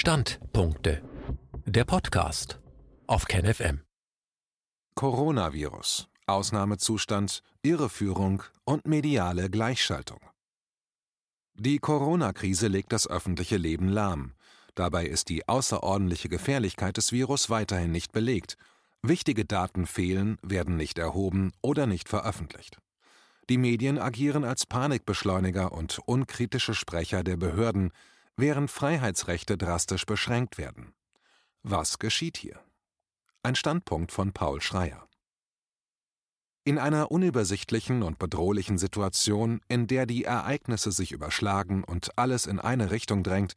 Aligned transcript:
Standpunkte. 0.00 1.02
Der 1.66 1.84
Podcast 1.84 2.58
auf 3.06 3.26
KenFM. 3.26 3.82
Coronavirus. 4.94 6.08
Ausnahmezustand, 6.26 7.42
Irreführung 7.60 8.42
und 8.64 8.86
mediale 8.86 9.50
Gleichschaltung. 9.50 10.20
Die 11.52 11.78
Corona-Krise 11.80 12.68
legt 12.68 12.94
das 12.94 13.10
öffentliche 13.10 13.58
Leben 13.58 13.88
lahm. 13.88 14.32
Dabei 14.74 15.04
ist 15.04 15.28
die 15.28 15.46
außerordentliche 15.46 16.30
Gefährlichkeit 16.30 16.96
des 16.96 17.12
Virus 17.12 17.50
weiterhin 17.50 17.92
nicht 17.92 18.12
belegt. 18.12 18.56
Wichtige 19.02 19.44
Daten 19.44 19.84
fehlen, 19.84 20.38
werden 20.40 20.78
nicht 20.78 20.96
erhoben 20.96 21.52
oder 21.60 21.86
nicht 21.86 22.08
veröffentlicht. 22.08 22.78
Die 23.50 23.58
Medien 23.58 23.98
agieren 23.98 24.44
als 24.44 24.64
Panikbeschleuniger 24.64 25.72
und 25.72 25.98
unkritische 26.06 26.72
Sprecher 26.72 27.22
der 27.22 27.36
Behörden, 27.36 27.92
während 28.40 28.70
Freiheitsrechte 28.70 29.56
drastisch 29.56 30.06
beschränkt 30.06 30.58
werden. 30.58 30.94
Was 31.62 31.98
geschieht 31.98 32.36
hier? 32.36 32.60
Ein 33.42 33.54
Standpunkt 33.54 34.12
von 34.12 34.32
Paul 34.32 34.60
Schreier. 34.60 35.06
In 36.64 36.78
einer 36.78 37.10
unübersichtlichen 37.10 38.02
und 38.02 38.18
bedrohlichen 38.18 38.78
Situation, 38.78 39.60
in 39.68 39.86
der 39.86 40.06
die 40.06 40.24
Ereignisse 40.24 40.92
sich 40.92 41.12
überschlagen 41.12 41.84
und 41.84 42.18
alles 42.18 42.46
in 42.46 42.60
eine 42.60 42.90
Richtung 42.90 43.22
drängt, 43.22 43.54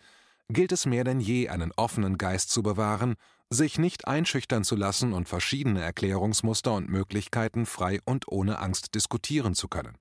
gilt 0.50 0.72
es 0.72 0.86
mehr 0.86 1.04
denn 1.04 1.20
je, 1.20 1.50
einen 1.50 1.72
offenen 1.74 2.18
Geist 2.18 2.52
zu 2.52 2.63
bewahren, 2.63 3.16
sich 3.50 3.77
nicht 3.77 4.08
einschüchtern 4.08 4.63
zu 4.63 4.76
lassen 4.76 5.13
und 5.13 5.30
verschiedene 5.30 5.82
Erklärungsmuster 5.82 6.74
und 6.74 6.90
Möglichkeiten 6.90 7.66
frei 7.66 8.00
und 8.05 8.27
ohne 8.27 8.60
Angst 8.60 8.96
diskutieren 8.96 9.54
zu 9.54 9.68
können. 9.68 9.98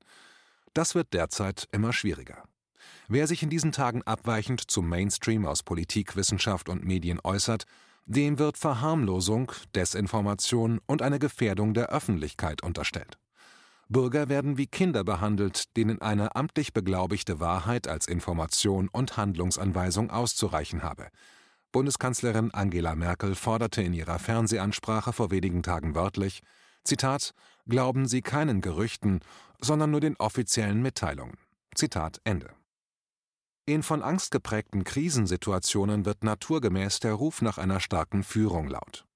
Das 0.74 0.94
wird 0.94 1.12
derzeit 1.12 1.68
immer 1.72 1.92
schwieriger. 1.92 2.44
Wer 3.08 3.26
sich 3.26 3.42
in 3.42 3.50
diesen 3.50 3.72
Tagen 3.72 4.02
abweichend 4.02 4.70
zum 4.70 4.88
Mainstream 4.88 5.46
aus 5.46 5.62
Politik, 5.62 6.16
Wissenschaft 6.16 6.68
und 6.68 6.84
Medien 6.84 7.20
äußert, 7.22 7.64
dem 8.06 8.38
wird 8.38 8.58
Verharmlosung, 8.58 9.52
Desinformation 9.74 10.80
und 10.86 11.02
eine 11.02 11.18
Gefährdung 11.18 11.74
der 11.74 11.90
Öffentlichkeit 11.90 12.62
unterstellt. 12.62 13.18
Bürger 13.88 14.28
werden 14.28 14.56
wie 14.56 14.66
Kinder 14.66 15.04
behandelt, 15.04 15.76
denen 15.76 16.00
eine 16.00 16.34
amtlich 16.34 16.72
beglaubigte 16.72 17.40
Wahrheit 17.40 17.88
als 17.88 18.06
Information 18.06 18.88
und 18.88 19.16
Handlungsanweisung 19.16 20.10
auszureichen 20.10 20.82
habe. 20.82 21.08
Bundeskanzlerin 21.72 22.52
Angela 22.52 22.94
Merkel 22.94 23.34
forderte 23.34 23.82
in 23.82 23.92
ihrer 23.92 24.18
Fernsehansprache 24.18 25.12
vor 25.12 25.30
wenigen 25.30 25.62
Tagen 25.62 25.94
wörtlich 25.94 26.42
Zitat 26.84 27.34
Glauben 27.68 28.06
Sie 28.06 28.22
keinen 28.22 28.60
Gerüchten, 28.60 29.20
sondern 29.60 29.90
nur 29.90 30.00
den 30.00 30.16
offiziellen 30.16 30.82
Mitteilungen. 30.82 31.36
Zitat 31.74 32.20
Ende. 32.24 32.50
In 33.72 33.82
von 33.82 34.02
Angst 34.02 34.32
geprägten 34.32 34.84
Krisensituationen 34.84 36.04
wird 36.04 36.24
naturgemäß 36.24 37.00
der 37.00 37.14
Ruf 37.14 37.40
nach 37.40 37.56
einer 37.56 37.80
starken 37.80 38.22
Führung 38.22 38.68
laut. 38.68 39.06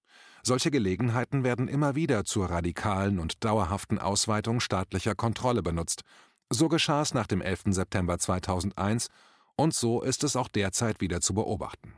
Solche 0.42 0.70
Gelegenheiten 0.70 1.44
werden 1.44 1.68
immer 1.68 1.94
wieder 1.94 2.24
zur 2.24 2.48
radikalen 2.48 3.18
und 3.18 3.44
dauerhaften 3.44 3.98
Ausweitung 3.98 4.60
staatlicher 4.60 5.14
Kontrolle 5.14 5.62
benutzt. 5.62 6.04
So 6.48 6.70
geschah 6.70 7.02
es 7.02 7.12
nach 7.12 7.26
dem 7.26 7.42
11. 7.42 7.64
September 7.66 8.18
2001 8.18 9.08
und 9.56 9.74
so 9.74 10.00
ist 10.00 10.24
es 10.24 10.36
auch 10.36 10.48
derzeit 10.48 11.02
wieder 11.02 11.20
zu 11.20 11.34
beobachten. 11.34 11.92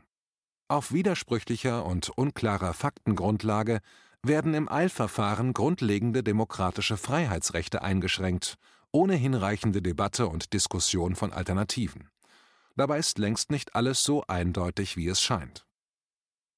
Auf 0.67 0.91
widersprüchlicher 0.91 1.85
und 1.85 2.09
unklarer 2.09 2.73
Faktengrundlage 2.73 3.79
werden 4.21 4.53
im 4.53 4.69
Eilverfahren 4.69 5.53
grundlegende 5.53 6.23
demokratische 6.23 6.97
Freiheitsrechte 6.97 7.83
eingeschränkt, 7.83 8.55
ohne 8.91 9.15
hinreichende 9.15 9.81
Debatte 9.81 10.27
und 10.27 10.51
Diskussion 10.51 11.15
von 11.15 11.31
Alternativen. 11.31 12.09
Dabei 12.79 12.99
ist 12.99 13.17
längst 13.17 13.51
nicht 13.51 13.75
alles 13.75 14.05
so 14.05 14.23
eindeutig, 14.29 14.95
wie 14.95 15.09
es 15.09 15.21
scheint. 15.21 15.65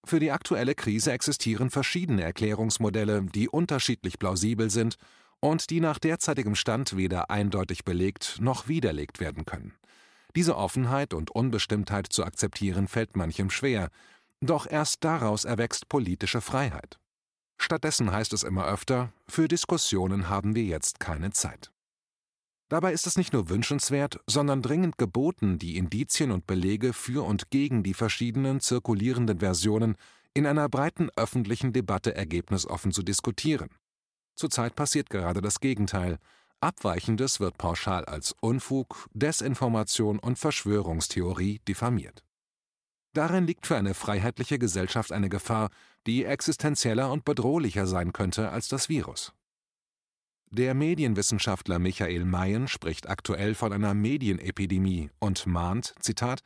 Für 0.06 0.20
die 0.20 0.30
aktuelle 0.30 0.76
Krise 0.76 1.12
existieren 1.12 1.72
verschiedene 1.72 2.22
Erklärungsmodelle, 2.22 3.24
die 3.24 3.50
unterschiedlich 3.50 4.20
plausibel 4.20 4.70
sind 4.70 4.98
und 5.40 5.72
die 5.72 5.80
nach 5.80 5.98
derzeitigem 5.98 6.54
Stand 6.54 6.96
weder 6.96 7.32
eindeutig 7.32 7.86
belegt 7.86 8.38
noch 8.40 8.68
widerlegt 8.68 9.20
werden 9.20 9.46
können. 9.46 9.74
Diese 10.36 10.58
Offenheit 10.58 11.16
und 11.16 11.32
Unbestimmtheit 11.32 12.06
zu 12.14 12.24
akzeptieren 12.24 12.88
fällt 12.88 13.16
manchem 13.16 13.50
schwer, 13.50 13.90
doch 14.42 14.70
erst 14.70 15.04
daraus 15.04 15.44
erwächst 15.44 15.90
politische 15.90 16.42
Freiheit. 16.42 17.00
Stattdessen 17.58 18.12
heißt 18.12 18.34
es 18.34 18.44
immer 18.44 18.68
öfter, 18.68 19.12
für 19.28 19.48
Diskussionen 19.48 20.30
haben 20.30 20.54
wir 20.54 20.66
jetzt 20.66 21.00
keine 21.00 21.32
Zeit. 21.32 21.72
Dabei 22.72 22.94
ist 22.94 23.06
es 23.06 23.18
nicht 23.18 23.34
nur 23.34 23.50
wünschenswert, 23.50 24.22
sondern 24.28 24.62
dringend 24.62 24.98
geboten, 24.98 25.60
die 25.60 25.76
Indizien 25.76 26.32
und 26.32 26.48
Belege 26.48 26.94
für 26.94 27.26
und 27.26 27.52
gegen 27.52 27.84
die 27.84 27.94
verschiedenen 27.94 28.62
zirkulierenden 28.62 29.40
Versionen 29.40 29.98
in 30.34 30.46
einer 30.46 30.70
breiten 30.70 31.10
öffentlichen 31.18 31.74
Debatte 31.74 32.16
ergebnisoffen 32.16 32.94
zu 32.94 33.04
diskutieren. 33.04 33.72
Zurzeit 34.36 34.74
passiert 34.74 35.10
gerade 35.10 35.42
das 35.42 35.60
Gegenteil. 35.60 36.18
Abweichendes 36.62 37.42
wird 37.42 37.58
pauschal 37.58 38.06
als 38.06 38.34
Unfug, 38.40 39.06
Desinformation 39.12 40.18
und 40.18 40.40
Verschwörungstheorie 40.40 41.60
diffamiert. 41.68 42.24
Darin 43.12 43.48
liegt 43.48 43.68
für 43.68 43.76
eine 43.76 43.94
freiheitliche 43.94 44.60
Gesellschaft 44.60 45.12
eine 45.12 45.28
Gefahr, 45.28 45.72
die 46.08 46.24
existenzieller 46.24 47.12
und 47.12 47.26
bedrohlicher 47.26 47.86
sein 47.86 48.14
könnte 48.14 48.50
als 48.50 48.70
das 48.70 48.88
Virus. 48.88 49.34
Der 50.54 50.74
Medienwissenschaftler 50.74 51.80
Michael 51.80 52.26
Mayen 52.26 52.68
spricht 52.68 53.08
aktuell 53.08 53.56
von 53.56 53.72
einer 53.72 53.94
Medienepidemie 53.94 55.10
und 55.18 55.46
mahnt, 55.46 55.94
Zitat, 56.02 56.44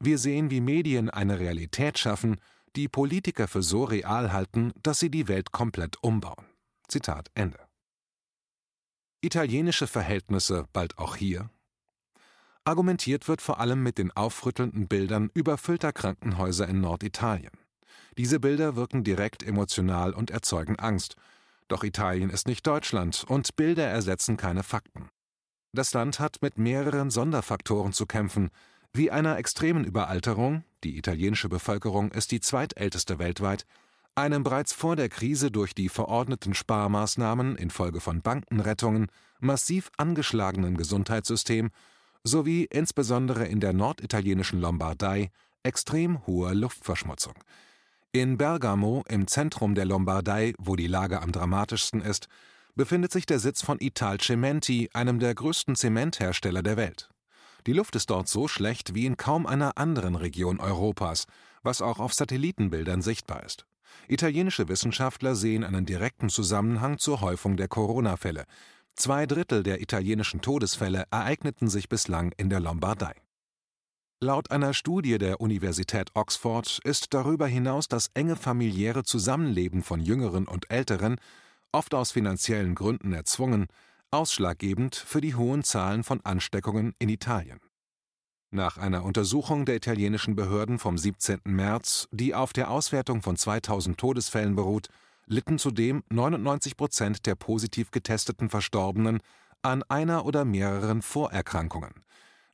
wir 0.00 0.18
sehen, 0.18 0.50
wie 0.50 0.60
Medien 0.60 1.10
eine 1.10 1.38
Realität 1.38 1.96
schaffen, 1.96 2.40
die 2.74 2.88
Politiker 2.88 3.46
für 3.46 3.62
so 3.62 3.84
real 3.84 4.32
halten, 4.32 4.72
dass 4.82 4.98
sie 4.98 5.12
die 5.12 5.28
Welt 5.28 5.52
komplett 5.52 6.02
umbauen. 6.02 6.44
Zitat 6.88 7.30
Ende. 7.34 7.60
Italienische 9.20 9.86
Verhältnisse 9.86 10.66
bald 10.72 10.98
auch 10.98 11.14
hier? 11.14 11.48
Argumentiert 12.64 13.28
wird 13.28 13.42
vor 13.42 13.60
allem 13.60 13.80
mit 13.80 13.96
den 13.98 14.10
aufrüttelnden 14.10 14.88
Bildern 14.88 15.30
überfüllter 15.34 15.92
Krankenhäuser 15.92 16.66
in 16.66 16.80
Norditalien. 16.80 17.52
Diese 18.18 18.40
Bilder 18.40 18.74
wirken 18.74 19.04
direkt 19.04 19.44
emotional 19.44 20.14
und 20.14 20.32
erzeugen 20.32 20.80
Angst, 20.80 21.14
doch 21.68 21.84
Italien 21.84 22.30
ist 22.30 22.46
nicht 22.46 22.66
Deutschland 22.66 23.24
und 23.28 23.56
Bilder 23.56 23.86
ersetzen 23.86 24.36
keine 24.36 24.62
Fakten. 24.62 25.08
Das 25.72 25.92
Land 25.92 26.20
hat 26.20 26.42
mit 26.42 26.58
mehreren 26.58 27.10
Sonderfaktoren 27.10 27.92
zu 27.92 28.06
kämpfen, 28.06 28.50
wie 28.92 29.10
einer 29.10 29.36
extremen 29.36 29.84
Überalterung, 29.84 30.64
die 30.84 30.96
italienische 30.96 31.48
Bevölkerung 31.48 32.10
ist 32.12 32.30
die 32.30 32.40
zweitälteste 32.40 33.18
weltweit, 33.18 33.66
einem 34.14 34.42
bereits 34.42 34.72
vor 34.72 34.96
der 34.96 35.10
Krise 35.10 35.50
durch 35.50 35.74
die 35.74 35.90
verordneten 35.90 36.54
Sparmaßnahmen 36.54 37.56
infolge 37.56 38.00
von 38.00 38.22
Bankenrettungen 38.22 39.08
massiv 39.40 39.90
angeschlagenen 39.98 40.78
Gesundheitssystem 40.78 41.70
sowie 42.24 42.64
insbesondere 42.64 43.46
in 43.46 43.60
der 43.60 43.74
norditalienischen 43.74 44.60
Lombardei 44.60 45.30
extrem 45.62 46.26
hoher 46.26 46.54
Luftverschmutzung. 46.54 47.34
In 48.18 48.38
Bergamo, 48.38 49.04
im 49.10 49.26
Zentrum 49.26 49.74
der 49.74 49.84
Lombardei, 49.84 50.54
wo 50.56 50.74
die 50.74 50.86
Lage 50.86 51.20
am 51.20 51.32
dramatischsten 51.32 52.00
ist, 52.00 52.28
befindet 52.74 53.12
sich 53.12 53.26
der 53.26 53.38
Sitz 53.38 53.60
von 53.60 53.76
Italcementi, 53.78 54.88
einem 54.94 55.18
der 55.18 55.34
größten 55.34 55.76
Zementhersteller 55.76 56.62
der 56.62 56.78
Welt. 56.78 57.10
Die 57.66 57.74
Luft 57.74 57.94
ist 57.94 58.08
dort 58.08 58.26
so 58.26 58.48
schlecht 58.48 58.94
wie 58.94 59.04
in 59.04 59.18
kaum 59.18 59.44
einer 59.44 59.76
anderen 59.76 60.14
Region 60.14 60.60
Europas, 60.60 61.26
was 61.62 61.82
auch 61.82 61.98
auf 61.98 62.14
Satellitenbildern 62.14 63.02
sichtbar 63.02 63.44
ist. 63.44 63.66
Italienische 64.08 64.66
Wissenschaftler 64.68 65.34
sehen 65.34 65.62
einen 65.62 65.84
direkten 65.84 66.30
Zusammenhang 66.30 66.96
zur 66.96 67.20
Häufung 67.20 67.58
der 67.58 67.68
Corona-Fälle. 67.68 68.46
Zwei 68.94 69.26
Drittel 69.26 69.62
der 69.62 69.82
italienischen 69.82 70.40
Todesfälle 70.40 71.04
ereigneten 71.10 71.68
sich 71.68 71.90
bislang 71.90 72.32
in 72.38 72.48
der 72.48 72.60
Lombardei. 72.60 73.12
Laut 74.22 74.50
einer 74.50 74.72
Studie 74.72 75.18
der 75.18 75.42
Universität 75.42 76.08
Oxford 76.14 76.80
ist 76.84 77.12
darüber 77.12 77.46
hinaus 77.46 77.86
das 77.86 78.10
enge 78.14 78.34
familiäre 78.34 79.04
Zusammenleben 79.04 79.82
von 79.82 80.00
Jüngeren 80.00 80.48
und 80.48 80.70
Älteren, 80.70 81.16
oft 81.70 81.94
aus 81.94 82.12
finanziellen 82.12 82.74
Gründen 82.74 83.12
erzwungen, 83.12 83.66
ausschlaggebend 84.10 84.96
für 84.96 85.20
die 85.20 85.34
hohen 85.34 85.64
Zahlen 85.64 86.02
von 86.02 86.22
Ansteckungen 86.24 86.94
in 86.98 87.10
Italien. 87.10 87.60
Nach 88.50 88.78
einer 88.78 89.04
Untersuchung 89.04 89.66
der 89.66 89.76
italienischen 89.76 90.34
Behörden 90.34 90.78
vom 90.78 90.96
17. 90.96 91.40
März, 91.44 92.08
die 92.10 92.34
auf 92.34 92.54
der 92.54 92.70
Auswertung 92.70 93.20
von 93.20 93.36
2000 93.36 93.98
Todesfällen 93.98 94.56
beruht, 94.56 94.88
litten 95.26 95.58
zudem 95.58 96.04
99 96.08 96.78
Prozent 96.78 97.26
der 97.26 97.34
positiv 97.34 97.90
getesteten 97.90 98.48
Verstorbenen 98.48 99.20
an 99.60 99.82
einer 99.82 100.24
oder 100.24 100.46
mehreren 100.46 101.02
Vorerkrankungen. 101.02 102.05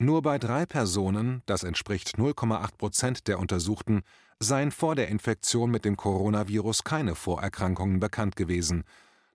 Nur 0.03 0.21
bei 0.21 0.37
drei 0.37 0.67
Personen, 0.67 1.43
das 1.47 1.63
entspricht 1.63 2.17
0,8 2.17 2.77
Prozent 2.77 3.29
der 3.29 3.39
Untersuchten, 3.39 4.03
seien 4.41 4.73
vor 4.73 4.97
der 4.97 5.07
Infektion 5.07 5.71
mit 5.71 5.85
dem 5.85 5.97
Coronavirus 5.97 6.83
keine 6.83 7.15
Vorerkrankungen 7.15 8.01
bekannt 8.01 8.35
gewesen. 8.35 8.83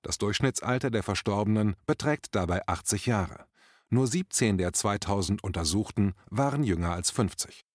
Das 0.01 0.17
Durchschnittsalter 0.17 0.91
der 0.91 1.03
Verstorbenen 1.03 1.77
beträgt 1.85 2.35
dabei 2.35 2.67
80 2.67 3.05
Jahre. 3.05 3.45
Nur 3.89 4.07
17 4.07 4.57
der 4.57 4.73
2000 4.73 5.41
Untersuchten 5.41 6.15
waren 6.29 6.65
jünger 6.65 6.91
als 6.91 7.11
50. 7.11 7.65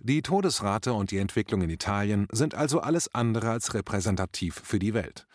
Die 0.00 0.22
Todesrate 0.22 0.92
und 0.92 1.12
die 1.12 1.18
Entwicklung 1.18 1.62
in 1.62 1.70
Italien 1.70 2.26
sind 2.32 2.56
also 2.56 2.80
alles 2.80 3.14
andere 3.14 3.48
als 3.48 3.74
repräsentativ 3.74 4.60
für 4.64 4.80
die 4.80 4.92
Welt. 4.92 5.28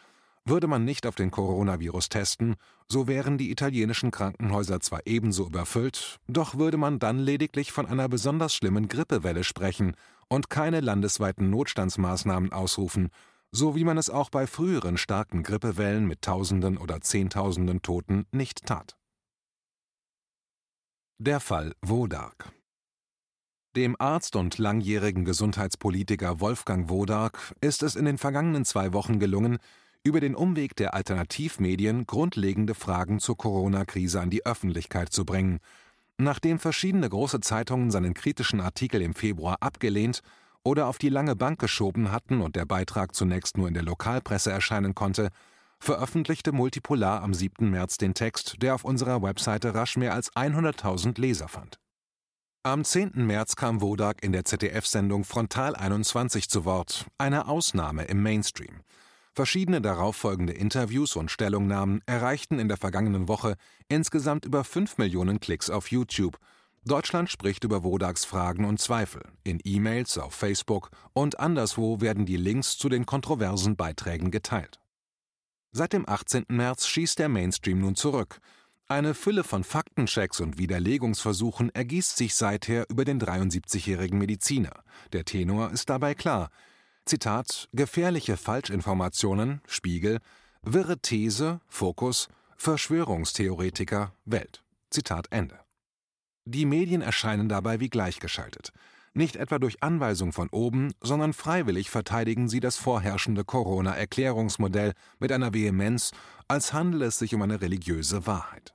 Würde 0.48 0.68
man 0.68 0.86
nicht 0.86 1.08
auf 1.08 1.16
den 1.16 1.32
Coronavirus 1.32 2.10
testen, 2.10 2.56
so 2.88 3.08
wären 3.08 3.40
die 3.40 3.50
italienischen 3.50 4.12
Krankenhäuser 4.12 4.80
zwar 4.80 5.08
ebenso 5.08 5.48
überfüllt, 5.48 6.20
doch 6.28 6.56
würde 6.56 6.78
man 6.78 7.00
dann 7.00 7.18
lediglich 7.18 7.72
von 7.72 7.88
einer 7.88 8.08
besonders 8.08 8.54
schlimmen 8.54 8.88
Grippewelle 8.88 9.44
sprechen 9.44 9.96
und 10.30 10.52
keine 10.52 10.82
landesweiten 10.82 11.50
Notstandsmaßnahmen 11.50 12.54
ausrufen, 12.54 13.10
so 13.52 13.76
wie 13.76 13.84
man 13.84 13.98
es 13.98 14.12
auch 14.12 14.30
bei 14.30 14.46
früheren 14.46 14.98
starken 14.98 15.42
Grippewellen 15.42 16.06
mit 16.06 16.22
Tausenden 16.22 16.78
oder 16.78 17.02
Zehntausenden 17.02 17.82
Toten 17.82 18.28
nicht 18.32 18.68
tat. 18.68 18.96
Der 21.18 21.40
Fall 21.40 21.74
Wodark 21.82 22.52
Dem 23.76 23.96
Arzt 23.98 24.36
und 24.36 24.60
langjährigen 24.60 25.26
Gesundheitspolitiker 25.26 26.40
Wolfgang 26.40 26.88
Wodark 26.90 27.56
ist 27.62 27.82
es 27.82 27.96
in 27.96 28.06
den 28.06 28.20
vergangenen 28.20 28.64
zwei 28.64 28.94
Wochen 28.94 29.18
gelungen, 29.18 29.58
über 30.06 30.20
den 30.20 30.36
Umweg 30.36 30.76
der 30.76 30.94
Alternativmedien 30.94 32.06
grundlegende 32.06 32.76
Fragen 32.76 33.20
zur 33.20 33.38
Corona-Krise 33.38 34.22
an 34.22 34.30
die 34.30 34.46
Öffentlichkeit 34.46 35.12
zu 35.12 35.26
bringen. 35.26 35.60
Nachdem 36.18 36.60
verschiedene 36.60 37.10
große 37.10 37.40
Zeitungen 37.42 37.90
seinen 37.90 38.14
kritischen 38.14 38.62
Artikel 38.62 39.02
im 39.02 39.16
Februar 39.16 39.58
abgelehnt 39.62 40.22
oder 40.64 40.86
auf 40.88 41.00
die 41.00 41.10
lange 41.10 41.36
Bank 41.36 41.60
geschoben 41.60 42.12
hatten 42.12 42.42
und 42.42 42.56
der 42.56 42.66
Beitrag 42.66 43.16
zunächst 43.16 43.58
nur 43.58 43.68
in 43.68 43.74
der 43.74 43.84
Lokalpresse 43.84 44.52
erscheinen 44.52 44.94
konnte, 44.94 45.30
veröffentlichte 45.80 46.52
Multipolar 46.52 47.24
am 47.24 47.34
7. 47.34 47.70
März 47.70 47.98
den 47.98 48.14
Text, 48.14 48.62
der 48.62 48.76
auf 48.76 48.86
unserer 48.86 49.24
Webseite 49.24 49.74
rasch 49.74 49.98
mehr 49.98 50.14
als 50.14 50.32
100.000 50.34 51.20
Leser 51.20 51.48
fand. 51.48 51.80
Am 52.62 52.84
10. 52.84 53.12
März 53.16 53.56
kam 53.56 53.82
Wodak 53.82 54.24
in 54.24 54.32
der 54.32 54.46
ZDF-Sendung 54.46 55.24
Frontal 55.24 55.76
21 55.76 56.48
zu 56.48 56.64
Wort, 56.64 57.06
eine 57.18 57.48
Ausnahme 57.48 58.06
im 58.06 58.22
Mainstream. 58.24 58.82
Verschiedene 59.36 59.82
darauffolgende 59.82 60.54
Interviews 60.54 61.18
und 61.18 61.30
Stellungnahmen 61.30 62.02
erreichten 62.06 62.58
in 62.58 62.70
der 62.70 62.78
vergangenen 62.78 63.28
Woche 63.28 63.58
insgesamt 63.90 64.46
über 64.46 64.64
5 64.64 64.98
Millionen 64.98 65.42
Klicks 65.42 65.70
auf 65.70 65.92
YouTube. 65.92 66.40
Deutschland 66.86 67.30
spricht 67.30 67.66
über 67.66 67.84
Wodaks 67.84 68.24
Fragen 68.24 68.64
und 68.64 68.80
Zweifel. 68.80 69.24
In 69.44 69.60
E-Mails, 69.62 70.18
auf 70.18 70.34
Facebook 70.34 70.90
und 71.12 71.38
anderswo 71.38 72.00
werden 72.00 72.26
die 72.26 72.38
Links 72.38 72.78
zu 72.78 72.88
den 72.88 73.06
kontroversen 73.06 73.76
Beiträgen 73.76 74.32
geteilt. 74.32 74.80
Seit 75.74 75.92
dem 75.92 76.08
18. 76.08 76.46
März 76.48 76.88
schießt 76.88 77.20
der 77.20 77.28
Mainstream 77.28 77.80
nun 77.80 77.96
zurück. 77.96 78.40
Eine 78.88 79.14
Fülle 79.14 79.44
von 79.44 79.66
Faktenchecks 79.66 80.40
und 80.40 80.58
Widerlegungsversuchen 80.60 81.76
ergießt 81.76 82.16
sich 82.16 82.36
seither 82.36 82.86
über 82.90 83.04
den 83.04 83.20
73-jährigen 83.20 84.18
Mediziner. 84.18 84.84
Der 85.12 85.26
Tenor 85.26 85.72
ist 85.72 85.90
dabei 85.90 86.14
klar. 86.14 86.52
Zitat: 87.06 87.70
Gefährliche 87.72 88.36
Falschinformationen, 88.36 89.62
Spiegel, 89.68 90.20
wirre 90.64 90.98
These, 90.98 91.62
Fokus, 91.68 92.30
Verschwörungstheoretiker, 92.58 94.14
Welt. 94.26 94.64
Zitat 94.90 95.28
Ende. 95.30 95.60
Die 96.46 96.66
Medien 96.66 97.02
erscheinen 97.02 97.48
dabei 97.48 97.80
wie 97.80 97.90
gleichgeschaltet. 97.90 98.72
Nicht 99.14 99.36
etwa 99.38 99.60
durch 99.60 99.82
Anweisung 99.82 100.34
von 100.34 100.50
oben, 100.50 100.94
sondern 101.02 101.34
freiwillig 101.34 101.90
verteidigen 101.90 102.50
sie 102.50 102.60
das 102.60 102.78
vorherrschende 102.78 103.46
Corona-Erklärungsmodell 103.46 104.94
mit 105.20 105.32
einer 105.32 105.54
Vehemenz, 105.54 106.12
als 106.48 106.74
handele 106.74 107.06
es 107.06 107.18
sich 107.18 107.34
um 107.34 107.42
eine 107.42 107.62
religiöse 107.62 108.28
Wahrheit. 108.28 108.75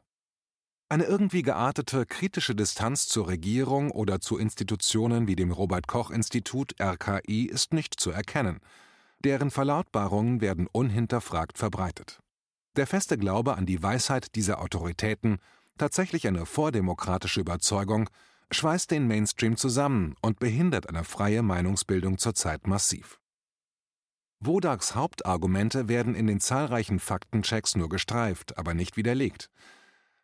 Eine 0.93 1.05
irgendwie 1.05 1.43
geartete 1.43 2.05
kritische 2.05 2.57
Distanz 2.57 3.07
zur 3.07 3.29
Regierung 3.29 3.93
oder 3.93 4.21
zu 4.21 4.39
Institutionen 4.39 5.29
wie 5.29 5.37
dem 5.37 5.53
Robert 5.53 5.87
Koch 5.87 6.11
Institut 6.11 6.75
RKI 6.81 7.45
ist 7.45 7.73
nicht 7.73 8.01
zu 8.01 8.11
erkennen. 8.11 8.59
Deren 9.21 9.53
Verlautbarungen 9.53 10.41
werden 10.41 10.67
unhinterfragt 10.67 11.59
verbreitet. 11.59 12.19
Der 12.75 12.89
feste 12.89 13.19
Glaube 13.19 13.57
an 13.57 13.67
die 13.67 13.81
Weisheit 13.81 14.35
dieser 14.35 14.61
Autoritäten, 14.61 15.39
tatsächlich 15.79 16.27
eine 16.27 16.45
vordemokratische 16.45 17.39
Überzeugung, 17.39 18.11
schweißt 18.51 18.91
den 18.91 19.07
Mainstream 19.07 19.57
zusammen 19.57 20.17
und 20.23 20.41
behindert 20.41 20.89
eine 20.89 21.05
freie 21.05 21.45
Meinungsbildung 21.45 22.19
zurzeit 22.19 22.67
massiv. 22.67 23.21
Wodaks 24.41 24.97
Hauptargumente 24.97 25.87
werden 25.87 26.17
in 26.17 26.27
den 26.27 26.41
zahlreichen 26.41 26.99
Faktenchecks 26.99 27.77
nur 27.77 27.89
gestreift, 27.89 28.59
aber 28.59 28.75
nicht 28.75 28.97
widerlegt. 28.97 29.51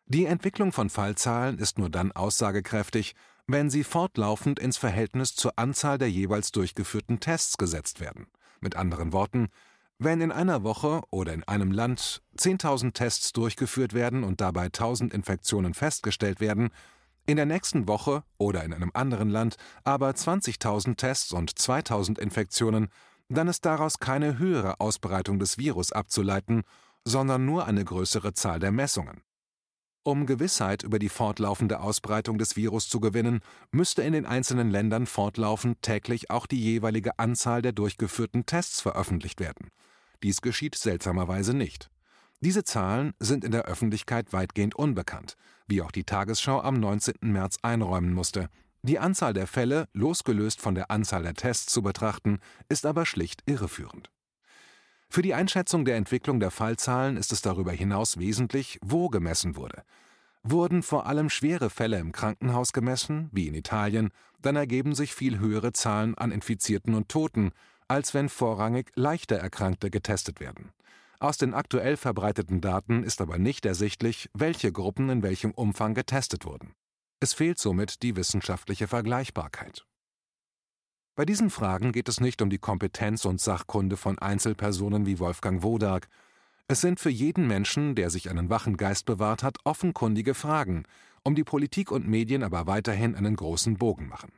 Die 0.09 0.25
Entwicklung 0.25 0.71
von 0.71 0.89
Fallzahlen 0.89 1.59
ist 1.59 1.77
nur 1.77 1.89
dann 1.89 2.13
aussagekräftig, 2.13 3.13
wenn 3.45 3.69
sie 3.69 3.83
fortlaufend 3.83 4.57
ins 4.57 4.77
Verhältnis 4.77 5.35
zur 5.35 5.59
Anzahl 5.59 5.97
der 5.97 6.09
jeweils 6.09 6.53
durchgeführten 6.53 7.19
Tests 7.19 7.57
gesetzt 7.57 7.99
werden. 7.99 8.27
Mit 8.61 8.77
anderen 8.77 9.11
Worten, 9.11 9.49
wenn 9.99 10.21
in 10.21 10.31
einer 10.31 10.63
Woche 10.63 11.01
oder 11.09 11.33
in 11.33 11.43
einem 11.43 11.71
Land 11.71 12.21
10.000 12.37 12.93
Tests 12.93 13.33
durchgeführt 13.33 13.93
werden 13.93 14.23
und 14.23 14.39
dabei 14.39 14.67
1.000 14.67 15.13
Infektionen 15.13 15.73
festgestellt 15.73 16.39
werden, 16.39 16.69
in 17.25 17.35
der 17.35 17.45
nächsten 17.45 17.89
Woche 17.89 18.23
oder 18.37 18.63
in 18.63 18.73
einem 18.73 18.91
anderen 18.93 19.29
Land 19.29 19.57
aber 19.83 20.09
20.000 20.11 20.95
Tests 20.95 21.33
und 21.33 21.51
2.000 21.51 22.17
Infektionen, 22.17 22.87
dann 23.27 23.49
ist 23.49 23.65
daraus 23.65 23.99
keine 23.99 24.37
höhere 24.37 24.79
Ausbreitung 24.79 25.37
des 25.37 25.57
Virus 25.57 25.91
abzuleiten, 25.91 26.63
sondern 27.03 27.45
nur 27.45 27.65
eine 27.65 27.83
größere 27.83 28.33
Zahl 28.33 28.59
der 28.59 28.71
Messungen. 28.71 29.21
Um 30.07 30.25
Gewissheit 30.25 30.83
über 30.83 30.99
die 30.99 31.09
fortlaufende 31.09 31.81
Ausbreitung 31.81 32.37
des 32.37 32.55
Virus 32.55 32.87
zu 32.87 33.01
gewinnen, 33.01 33.41
müsste 33.71 34.03
in 34.03 34.13
den 34.13 34.25
einzelnen 34.25 34.71
Ländern 34.71 35.05
fortlaufend 35.05 35.81
täglich 35.81 36.31
auch 36.31 36.45
die 36.45 36.63
jeweilige 36.63 37.19
Anzahl 37.19 37.61
der 37.61 37.73
durchgeführten 37.73 38.45
Tests 38.45 38.79
veröffentlicht 38.79 39.41
werden. 39.41 39.67
Dies 40.23 40.39
geschieht 40.39 40.75
seltsamerweise 40.75 41.53
nicht. 41.53 41.89
Diese 42.39 42.63
Zahlen 42.63 43.15
sind 43.19 43.43
in 43.43 43.51
der 43.51 43.65
Öffentlichkeit 43.65 44.31
weitgehend 44.31 44.75
unbekannt, 44.75 45.35
wie 45.67 45.81
auch 45.81 45.91
die 45.91 46.05
Tagesschau 46.05 46.61
am 46.61 46.75
19. 46.75 47.15
März 47.23 47.57
einräumen 47.61 48.13
musste. 48.13 48.47
Die 48.83 48.99
Anzahl 48.99 49.33
der 49.33 49.45
Fälle, 49.45 49.89
losgelöst 49.91 50.61
von 50.61 50.73
der 50.73 50.89
Anzahl 50.89 51.23
der 51.23 51.33
Tests 51.33 51.73
zu 51.73 51.81
betrachten, 51.81 52.39
ist 52.69 52.85
aber 52.85 53.05
schlicht 53.05 53.43
irreführend. 53.45 54.09
Für 55.09 55.21
die 55.21 55.33
Einschätzung 55.33 55.85
der 55.85 55.95
Entwicklung 55.95 56.39
der 56.39 56.51
Fallzahlen 56.51 57.17
ist 57.17 57.31
es 57.31 57.41
darüber 57.41 57.71
hinaus 57.71 58.17
wesentlich, 58.17 58.77
wo 58.81 59.09
gemessen 59.09 59.55
wurde. 59.55 59.83
Wurden 60.43 60.83
vor 60.83 61.07
allem 61.07 61.29
schwere 61.29 61.69
Fälle 61.69 61.99
im 61.99 62.11
Krankenhaus 62.11 62.73
gemessen, 62.73 63.29
wie 63.31 63.47
in 63.47 63.53
Italien, 63.53 64.09
dann 64.41 64.55
ergeben 64.55 64.95
sich 64.95 65.13
viel 65.13 65.39
höhere 65.39 65.73
Zahlen 65.73 66.15
an 66.17 66.31
Infizierten 66.31 66.93
und 66.93 67.09
Toten, 67.09 67.51
als 67.87 68.13
wenn 68.13 68.29
vorrangig 68.29 68.91
leichter 68.95 69.37
Erkrankte 69.37 69.89
getestet 69.89 70.39
werden. 70.39 70.71
Aus 71.19 71.37
den 71.37 71.53
aktuell 71.53 71.97
verbreiteten 71.97 72.61
Daten 72.61 73.03
ist 73.03 73.21
aber 73.21 73.39
nicht 73.39 73.65
ersichtlich, 73.65 74.29
welche 74.33 74.71
Gruppen 74.71 75.09
in 75.09 75.23
welchem 75.23 75.51
Umfang 75.51 75.95
getestet 75.95 76.45
wurden. 76.45 76.73
Es 77.19 77.33
fehlt 77.33 77.57
somit 77.57 78.03
die 78.03 78.15
wissenschaftliche 78.15 78.87
Vergleichbarkeit. 78.87 79.85
Bei 81.17 81.25
diesen 81.25 81.49
Fragen 81.49 81.93
geht 81.93 82.09
es 82.09 82.21
nicht 82.21 82.43
um 82.43 82.51
die 82.51 82.59
Kompetenz 82.59 83.25
und 83.25 83.41
Sachkunde 83.41 83.97
von 83.97 84.19
Einzelpersonen 84.19 85.07
wie 85.07 85.17
Wolfgang 85.17 85.63
Wodark. 85.63 86.09
Es 86.67 86.79
sind 86.79 86.99
für 86.99 87.09
jeden 87.09 87.47
Menschen, 87.47 87.95
der 87.95 88.11
sich 88.11 88.29
einen 88.29 88.51
wachen 88.51 88.77
Geist 88.77 89.07
bewahrt 89.07 89.41
hat, 89.41 89.57
offenkundige 89.63 90.35
Fragen, 90.35 90.83
um 91.23 91.33
die 91.33 91.43
Politik 91.43 91.89
und 91.89 92.07
Medien 92.07 92.43
aber 92.43 92.67
weiterhin 92.67 93.15
einen 93.15 93.35
großen 93.35 93.77
Bogen 93.77 94.07
machen. 94.07 94.31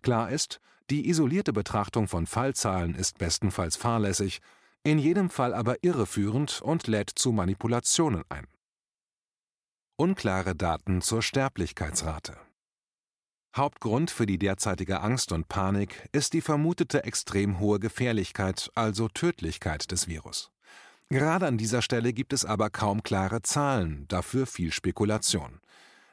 Klar 0.00 0.30
ist, 0.30 0.62
die 0.88 1.06
isolierte 1.06 1.52
Betrachtung 1.52 2.08
von 2.08 2.24
Fallzahlen 2.24 2.94
ist 2.94 3.18
bestenfalls 3.18 3.76
fahrlässig, 3.76 4.40
in 4.84 4.98
jedem 4.98 5.28
Fall 5.28 5.52
aber 5.52 5.84
irreführend 5.84 6.62
und 6.62 6.86
lädt 6.86 7.10
zu 7.10 7.32
Manipulationen 7.32 8.24
ein. 8.30 8.46
Unklare 9.96 10.56
Daten 10.56 11.02
zur 11.02 11.20
Sterblichkeitsrate 11.20 12.38
Hauptgrund 13.54 14.10
für 14.10 14.24
die 14.24 14.38
derzeitige 14.38 15.02
Angst 15.02 15.30
und 15.30 15.46
Panik 15.46 16.08
ist 16.12 16.32
die 16.32 16.40
vermutete 16.40 17.04
extrem 17.04 17.58
hohe 17.58 17.78
Gefährlichkeit, 17.78 18.70
also 18.74 19.08
Tödlichkeit 19.08 19.90
des 19.90 20.08
Virus. 20.08 20.50
Gerade 21.10 21.46
an 21.46 21.58
dieser 21.58 21.82
Stelle 21.82 22.14
gibt 22.14 22.32
es 22.32 22.46
aber 22.46 22.70
kaum 22.70 23.02
klare 23.02 23.42
Zahlen, 23.42 24.06
dafür 24.08 24.46
viel 24.46 24.72
Spekulation. 24.72 25.60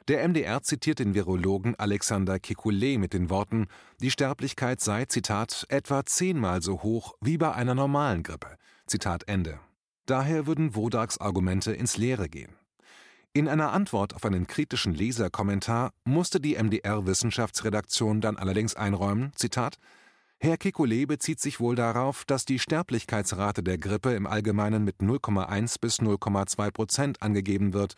Der 0.08 0.28
MDR 0.28 0.62
zitiert 0.62 0.98
den 0.98 1.14
Virologen 1.14 1.74
Alexander 1.76 2.34
Kekulé 2.34 2.98
mit 2.98 3.14
den 3.14 3.30
Worten, 3.30 3.68
die 4.02 4.10
Sterblichkeit 4.10 4.80
sei, 4.80 5.06
Zitat, 5.06 5.64
etwa 5.70 6.04
zehnmal 6.04 6.60
so 6.60 6.82
hoch 6.82 7.14
wie 7.22 7.38
bei 7.38 7.54
einer 7.54 7.74
normalen 7.74 8.22
Grippe. 8.22 8.58
Zitat 8.86 9.28
Ende. 9.28 9.60
Daher 10.04 10.46
würden 10.46 10.74
Wodaks 10.74 11.16
Argumente 11.16 11.72
ins 11.72 11.96
Leere 11.96 12.28
gehen. 12.28 12.59
In 13.32 13.46
einer 13.46 13.72
Antwort 13.72 14.16
auf 14.16 14.24
einen 14.24 14.48
kritischen 14.48 14.92
Leserkommentar 14.92 15.92
musste 16.02 16.40
die 16.40 16.56
MDR-Wissenschaftsredaktion 16.60 18.20
dann 18.20 18.36
allerdings 18.36 18.74
einräumen, 18.74 19.30
Zitat, 19.36 19.78
Herr 20.40 20.56
Kekulé 20.56 21.06
bezieht 21.06 21.38
sich 21.38 21.60
wohl 21.60 21.76
darauf, 21.76 22.24
dass 22.24 22.44
die 22.44 22.58
Sterblichkeitsrate 22.58 23.62
der 23.62 23.78
Grippe 23.78 24.14
im 24.14 24.26
Allgemeinen 24.26 24.82
mit 24.82 24.96
0,1 24.96 25.76
bis 25.80 26.00
0,2 26.00 26.70
Prozent 26.72 27.22
angegeben 27.22 27.72
wird 27.72 27.94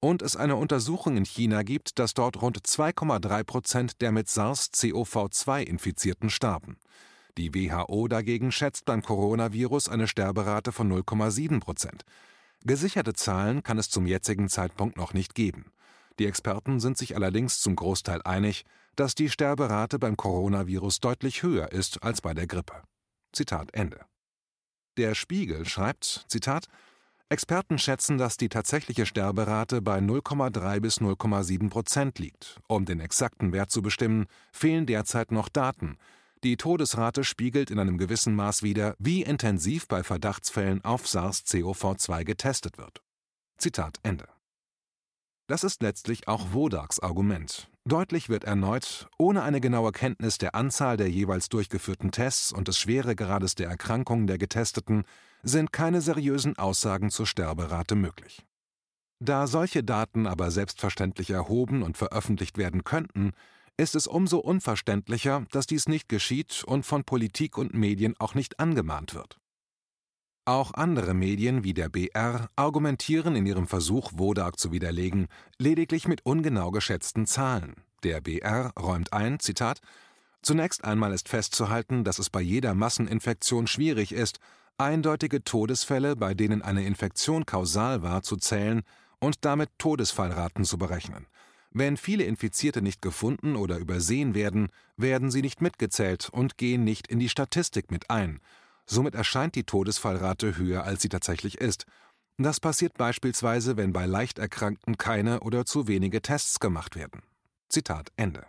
und 0.00 0.22
es 0.22 0.36
eine 0.36 0.56
Untersuchung 0.56 1.18
in 1.18 1.26
China 1.26 1.64
gibt, 1.64 1.98
dass 1.98 2.14
dort 2.14 2.40
rund 2.40 2.58
2,3 2.58 3.44
Prozent 3.44 4.00
der 4.00 4.10
mit 4.10 4.28
SARS-CoV-2 4.28 5.64
Infizierten 5.64 6.30
starben. 6.30 6.78
Die 7.36 7.54
WHO 7.54 8.08
dagegen 8.08 8.50
schätzt 8.50 8.86
beim 8.86 9.02
Coronavirus 9.02 9.90
eine 9.90 10.08
Sterberate 10.08 10.72
von 10.72 10.90
0,7 10.90 11.60
Prozent. 11.60 12.06
Gesicherte 12.64 13.12
Zahlen 13.12 13.62
kann 13.62 13.78
es 13.78 13.90
zum 13.90 14.06
jetzigen 14.06 14.48
Zeitpunkt 14.48 14.96
noch 14.96 15.14
nicht 15.14 15.34
geben. 15.34 15.72
Die 16.18 16.26
Experten 16.26 16.78
sind 16.78 16.96
sich 16.96 17.16
allerdings 17.16 17.60
zum 17.60 17.74
Großteil 17.74 18.22
einig, 18.22 18.64
dass 18.96 19.14
die 19.14 19.30
Sterberate 19.30 19.98
beim 19.98 20.16
Coronavirus 20.16 21.00
deutlich 21.00 21.42
höher 21.42 21.72
ist 21.72 22.02
als 22.02 22.20
bei 22.20 22.34
der 22.34 22.46
Grippe. 22.46 22.82
Zitat 23.32 23.74
Ende. 23.74 24.00
Der 24.98 25.14
Spiegel 25.14 25.64
schreibt, 25.64 26.26
Zitat, 26.28 26.66
Experten 27.30 27.78
schätzen, 27.78 28.18
dass 28.18 28.36
die 28.36 28.50
tatsächliche 28.50 29.06
Sterberate 29.06 29.80
bei 29.80 29.98
0,3 30.00 30.80
bis 30.80 31.00
0,7 31.00 31.70
Prozent 31.70 32.18
liegt. 32.18 32.60
Um 32.68 32.84
den 32.84 33.00
exakten 33.00 33.54
Wert 33.54 33.70
zu 33.70 33.80
bestimmen, 33.80 34.26
fehlen 34.52 34.84
derzeit 34.84 35.32
noch 35.32 35.48
Daten. 35.48 35.96
Die 36.44 36.56
Todesrate 36.56 37.22
spiegelt 37.22 37.70
in 37.70 37.78
einem 37.78 37.98
gewissen 37.98 38.34
Maß 38.34 38.64
wider, 38.64 38.96
wie 38.98 39.22
intensiv 39.22 39.86
bei 39.86 40.02
Verdachtsfällen 40.02 40.84
auf 40.84 41.06
SARS-CoV-2 41.06 42.24
getestet 42.24 42.78
wird. 42.78 43.00
Zitat 43.58 43.98
Ende. 44.02 44.26
Das 45.46 45.62
ist 45.62 45.82
letztlich 45.82 46.26
auch 46.26 46.52
Wodaks 46.52 46.98
Argument. 46.98 47.70
Deutlich 47.84 48.28
wird 48.28 48.42
erneut, 48.42 49.08
ohne 49.18 49.44
eine 49.44 49.60
genaue 49.60 49.92
Kenntnis 49.92 50.38
der 50.38 50.56
Anzahl 50.56 50.96
der 50.96 51.10
jeweils 51.10 51.48
durchgeführten 51.48 52.10
Tests 52.10 52.52
und 52.52 52.66
des 52.66 52.78
Schweregrades 52.78 53.54
der 53.54 53.68
Erkrankung 53.68 54.26
der 54.26 54.38
Getesteten 54.38 55.04
sind 55.44 55.72
keine 55.72 56.00
seriösen 56.00 56.58
Aussagen 56.58 57.10
zur 57.10 57.26
Sterberate 57.26 57.94
möglich. 57.94 58.44
Da 59.20 59.46
solche 59.46 59.84
Daten 59.84 60.26
aber 60.26 60.50
selbstverständlich 60.50 61.30
erhoben 61.30 61.84
und 61.84 61.96
veröffentlicht 61.96 62.58
werden 62.58 62.82
könnten, 62.82 63.32
ist 63.76 63.94
es 63.94 64.06
umso 64.06 64.38
unverständlicher, 64.38 65.46
dass 65.50 65.66
dies 65.66 65.88
nicht 65.88 66.08
geschieht 66.08 66.64
und 66.64 66.84
von 66.84 67.04
Politik 67.04 67.58
und 67.58 67.74
Medien 67.74 68.14
auch 68.18 68.34
nicht 68.34 68.60
angemahnt 68.60 69.14
wird. 69.14 69.38
Auch 70.44 70.74
andere 70.74 71.14
Medien 71.14 71.62
wie 71.62 71.72
der 71.72 71.88
BR 71.88 72.48
argumentieren 72.56 73.36
in 73.36 73.46
ihrem 73.46 73.68
Versuch, 73.68 74.10
Wodak 74.14 74.58
zu 74.58 74.72
widerlegen, 74.72 75.28
lediglich 75.58 76.08
mit 76.08 76.26
ungenau 76.26 76.72
geschätzten 76.72 77.26
Zahlen. 77.26 77.76
Der 78.02 78.20
BR 78.20 78.72
räumt 78.76 79.12
ein, 79.12 79.38
Zitat, 79.38 79.80
Zunächst 80.42 80.82
einmal 80.82 81.12
ist 81.12 81.28
festzuhalten, 81.28 82.02
dass 82.02 82.18
es 82.18 82.28
bei 82.28 82.40
jeder 82.40 82.74
Masseninfektion 82.74 83.68
schwierig 83.68 84.10
ist, 84.10 84.40
eindeutige 84.76 85.44
Todesfälle, 85.44 86.16
bei 86.16 86.34
denen 86.34 86.62
eine 86.62 86.84
Infektion 86.84 87.46
kausal 87.46 88.02
war, 88.02 88.22
zu 88.24 88.36
zählen 88.36 88.82
und 89.20 89.44
damit 89.44 89.70
Todesfallraten 89.78 90.64
zu 90.64 90.78
berechnen. 90.78 91.26
Wenn 91.74 91.96
viele 91.96 92.24
Infizierte 92.24 92.82
nicht 92.82 93.00
gefunden 93.00 93.56
oder 93.56 93.78
übersehen 93.78 94.34
werden, 94.34 94.68
werden 94.96 95.30
sie 95.30 95.40
nicht 95.40 95.62
mitgezählt 95.62 96.28
und 96.30 96.58
gehen 96.58 96.84
nicht 96.84 97.06
in 97.06 97.18
die 97.18 97.30
Statistik 97.30 97.90
mit 97.90 98.10
ein. 98.10 98.40
Somit 98.84 99.14
erscheint 99.14 99.54
die 99.54 99.64
Todesfallrate 99.64 100.58
höher, 100.58 100.84
als 100.84 101.00
sie 101.00 101.08
tatsächlich 101.08 101.58
ist. 101.58 101.86
Das 102.36 102.60
passiert 102.60 102.98
beispielsweise, 102.98 103.76
wenn 103.76 103.92
bei 103.92 104.04
Leichterkrankten 104.04 104.98
keine 104.98 105.40
oder 105.40 105.64
zu 105.64 105.88
wenige 105.88 106.20
Tests 106.20 106.60
gemacht 106.60 106.94
werden. 106.94 107.22
Zitat 107.68 108.10
Ende. 108.16 108.44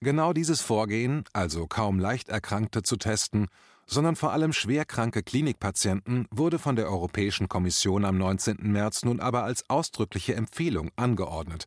Genau 0.00 0.32
dieses 0.32 0.60
Vorgehen, 0.60 1.24
also 1.32 1.66
kaum 1.66 1.98
Leichterkrankte 1.98 2.82
zu 2.82 2.96
testen, 2.96 3.48
sondern 3.86 4.16
vor 4.16 4.32
allem 4.32 4.52
schwerkranke 4.52 5.22
Klinikpatienten 5.22 6.26
wurde 6.30 6.58
von 6.58 6.76
der 6.76 6.86
Europäischen 6.86 7.48
Kommission 7.48 8.04
am 8.04 8.18
19. 8.18 8.58
März 8.60 9.04
nun 9.04 9.20
aber 9.20 9.44
als 9.44 9.68
ausdrückliche 9.68 10.34
Empfehlung 10.34 10.90
angeordnet. 10.96 11.66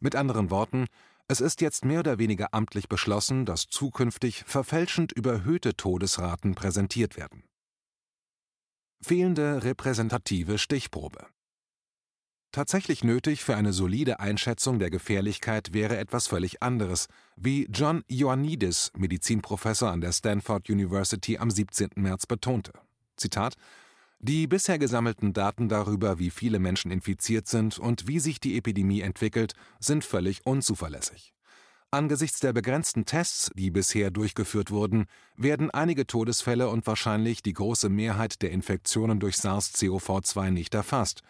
Mit 0.00 0.16
anderen 0.16 0.50
Worten, 0.50 0.86
es 1.28 1.40
ist 1.40 1.60
jetzt 1.60 1.84
mehr 1.84 2.00
oder 2.00 2.18
weniger 2.18 2.52
amtlich 2.52 2.88
beschlossen, 2.88 3.44
dass 3.44 3.68
zukünftig 3.68 4.42
verfälschend 4.46 5.12
überhöhte 5.12 5.76
Todesraten 5.76 6.54
präsentiert 6.54 7.16
werden. 7.16 7.44
Fehlende 9.02 9.62
repräsentative 9.62 10.58
Stichprobe 10.58 11.26
Tatsächlich 12.52 13.04
nötig 13.04 13.44
für 13.44 13.54
eine 13.54 13.72
solide 13.72 14.18
Einschätzung 14.18 14.80
der 14.80 14.90
Gefährlichkeit 14.90 15.72
wäre 15.72 15.98
etwas 15.98 16.26
völlig 16.26 16.64
anderes, 16.64 17.06
wie 17.36 17.68
John 17.70 18.02
Ioannidis, 18.08 18.90
Medizinprofessor 18.96 19.88
an 19.88 20.00
der 20.00 20.10
Stanford 20.12 20.68
University, 20.68 21.38
am 21.38 21.48
17. 21.48 21.90
März 21.94 22.26
betonte. 22.26 22.72
Zitat 23.16 23.54
Die 24.20 24.46
bisher 24.46 24.78
gesammelten 24.78 25.32
Daten 25.32 25.68
darüber, 25.68 26.18
wie 26.18 26.30
viele 26.30 26.58
Menschen 26.58 26.90
infiziert 26.90 27.48
sind 27.48 27.78
und 27.78 28.06
wie 28.06 28.20
sich 28.20 28.38
die 28.38 28.56
Epidemie 28.56 29.00
entwickelt, 29.00 29.54
sind 29.78 30.04
völlig 30.04 30.44
unzuverlässig. 30.44 31.32
Angesichts 31.90 32.38
der 32.38 32.52
begrenzten 32.52 33.04
Tests, 33.04 33.50
die 33.54 33.70
bisher 33.70 34.10
durchgeführt 34.10 34.70
wurden, 34.70 35.06
werden 35.36 35.70
einige 35.70 36.06
Todesfälle 36.06 36.68
und 36.68 36.86
wahrscheinlich 36.86 37.42
die 37.42 37.54
große 37.54 37.88
Mehrheit 37.88 38.42
der 38.42 38.52
Infektionen 38.52 39.18
durch 39.18 39.36
SARS-CoV-2 39.36 40.50
nicht 40.50 40.74
erfasst, 40.74 41.22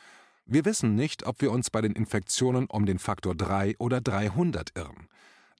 wir 0.53 0.65
wissen 0.65 0.97
nicht, 0.97 1.27
ob 1.27 1.41
wir 1.43 1.53
uns 1.53 1.71
bei 1.71 1.81
den 1.81 1.93
Infektionen 1.93 2.67
um 2.67 2.85
den 2.85 2.99
Faktor 2.99 3.37
3 3.37 3.77
oder 3.79 4.01
300 4.01 4.77
irren. 4.77 5.07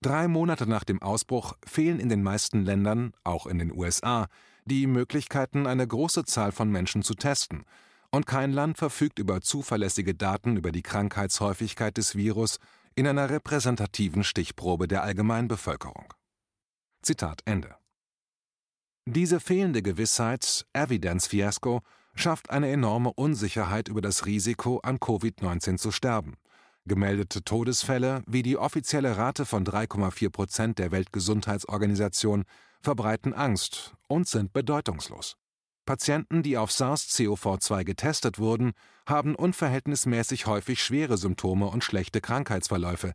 Drei 0.03 0.27
Monate 0.27 0.67
nach 0.67 0.83
dem 0.83 1.01
Ausbruch 1.01 1.55
fehlen 1.65 2.01
in 2.01 2.09
den 2.09 2.25
meisten 2.25 2.65
Ländern, 2.65 3.13
auch 3.23 3.47
in 3.47 3.61
den 3.61 3.73
USA, 3.73 4.27
die 4.71 4.87
Möglichkeiten, 4.87 5.67
eine 5.67 5.87
große 5.87 6.25
Zahl 6.25 6.53
von 6.53 6.71
Menschen 6.71 7.03
zu 7.03 7.15
testen, 7.15 7.65
und 8.13 8.27
kein 8.27 8.53
Land 8.53 8.79
verfügt 8.79 9.19
über 9.19 9.41
zuverlässige 9.41 10.15
Daten 10.15 10.57
über 10.57 10.73
die 10.73 10.83
Krankheitshäufigkeit 10.83 11.97
des 11.97 12.17
Virus 12.17 12.59
in 12.97 13.07
einer 13.07 13.31
repräsentativen 13.31 14.25
Stichprobe 14.25 14.89
der 14.89 15.03
Allgemeinbevölkerung. 15.03 16.13
Zitat 17.03 17.43
Ende. 17.45 17.77
Diese 19.07 19.41
fehlende 19.41 19.83
Gewissheit, 19.83 20.67
Evidence 20.73 21.29
Fiasco, 21.29 21.83
schafft 22.15 22.51
eine 22.51 22.71
enorme 22.71 23.13
Unsicherheit 23.13 23.89
über 23.89 24.01
das 24.01 24.27
Risiko, 24.27 24.79
an 24.81 24.99
Covid-19 24.99 25.79
zu 25.79 25.91
sterben. 25.91 26.35
Gemeldete 26.85 27.45
Todesfälle 27.45 28.23
wie 28.27 28.43
die 28.43 28.57
offizielle 28.57 29.17
Rate 29.17 29.47
von 29.47 29.65
3,4 29.65 30.31
Prozent 30.31 30.79
der 30.79 30.91
Weltgesundheitsorganisation 30.91 32.45
verbreiten 32.81 33.35
Angst 33.35 33.95
und 34.09 34.29
sind 34.29 34.53
bedeutungslos. 34.53 35.37
Patienten, 35.87 36.43
die 36.43 36.57
auf 36.57 36.71
SARS-CoV-2 36.71 37.85
getestet 37.85 38.39
wurden, 38.39 38.73
haben 39.07 39.35
unverhältnismäßig 39.35 40.47
häufig 40.47 40.83
schwere 40.83 41.17
Symptome 41.17 41.67
und 41.67 41.83
schlechte 41.83 42.21
Krankheitsverläufe. 42.21 43.13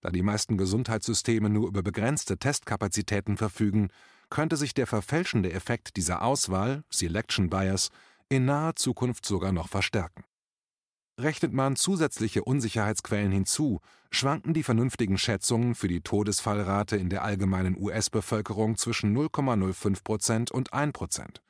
Da 0.00 0.10
die 0.10 0.22
meisten 0.22 0.56
Gesundheitssysteme 0.56 1.50
nur 1.50 1.68
über 1.68 1.82
begrenzte 1.82 2.38
Testkapazitäten 2.38 3.36
verfügen, 3.36 3.88
könnte 4.30 4.56
sich 4.56 4.74
der 4.74 4.86
verfälschende 4.86 5.52
Effekt 5.52 5.96
dieser 5.96 6.22
Auswahl, 6.22 6.84
Selection 6.90 7.50
Bias, 7.50 7.90
in 8.28 8.46
naher 8.46 8.74
Zukunft 8.74 9.26
sogar 9.26 9.52
noch 9.52 9.68
verstärken. 9.68 10.24
Rechnet 11.16 11.52
man 11.52 11.76
zusätzliche 11.76 12.42
Unsicherheitsquellen 12.42 13.30
hinzu, 13.30 13.80
schwanken 14.10 14.52
die 14.52 14.64
vernünftigen 14.64 15.16
Schätzungen 15.16 15.76
für 15.76 15.86
die 15.86 16.00
Todesfallrate 16.00 16.96
in 16.96 17.08
der 17.08 17.22
allgemeinen 17.22 17.76
US-Bevölkerung 17.78 18.76
zwischen 18.76 19.16
0,05 19.16 20.02
Prozent 20.02 20.50
und 20.50 20.72
1 20.72 20.92
Prozent. 20.92 21.40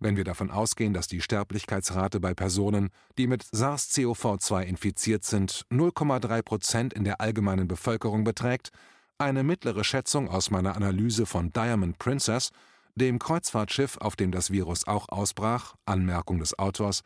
Wenn 0.00 0.16
wir 0.16 0.24
davon 0.24 0.50
ausgehen, 0.50 0.92
dass 0.92 1.06
die 1.06 1.22
Sterblichkeitsrate 1.22 2.20
bei 2.20 2.34
Personen, 2.34 2.90
die 3.16 3.26
mit 3.26 3.42
SARS-CoV-2 3.42 4.62
infiziert 4.64 5.24
sind, 5.24 5.64
0,3 5.70 6.42
Prozent 6.42 6.92
in 6.92 7.04
der 7.04 7.22
allgemeinen 7.22 7.68
Bevölkerung 7.68 8.24
beträgt, 8.24 8.70
eine 9.16 9.42
mittlere 9.42 9.84
Schätzung 9.84 10.28
aus 10.28 10.50
meiner 10.50 10.76
Analyse 10.76 11.24
von 11.24 11.52
Diamond 11.52 11.98
Princess 11.98 12.50
dem 12.96 13.18
Kreuzfahrtschiff, 13.18 13.96
auf 13.98 14.16
dem 14.16 14.30
das 14.30 14.50
Virus 14.50 14.86
auch 14.86 15.08
ausbrach, 15.08 15.74
Anmerkung 15.86 16.38
des 16.38 16.58
Autors, 16.58 17.02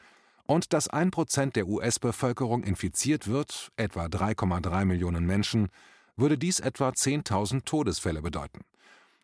und 0.47 0.73
dass 0.73 0.89
ein 0.89 1.11
Prozent 1.11 1.57
der 1.57 1.67
US-Bevölkerung 1.67 2.65
infiziert 2.65 3.29
wird, 3.29 3.71
etwa 3.77 4.07
3,3 4.07 4.85
Millionen 4.85 5.27
Menschen, 5.27 5.69
würde 6.17 6.39
dies 6.39 6.61
etwa 6.61 6.91
10.000 6.91 7.65
Todesfälle 7.65 8.23
bedeuten. 8.23 8.61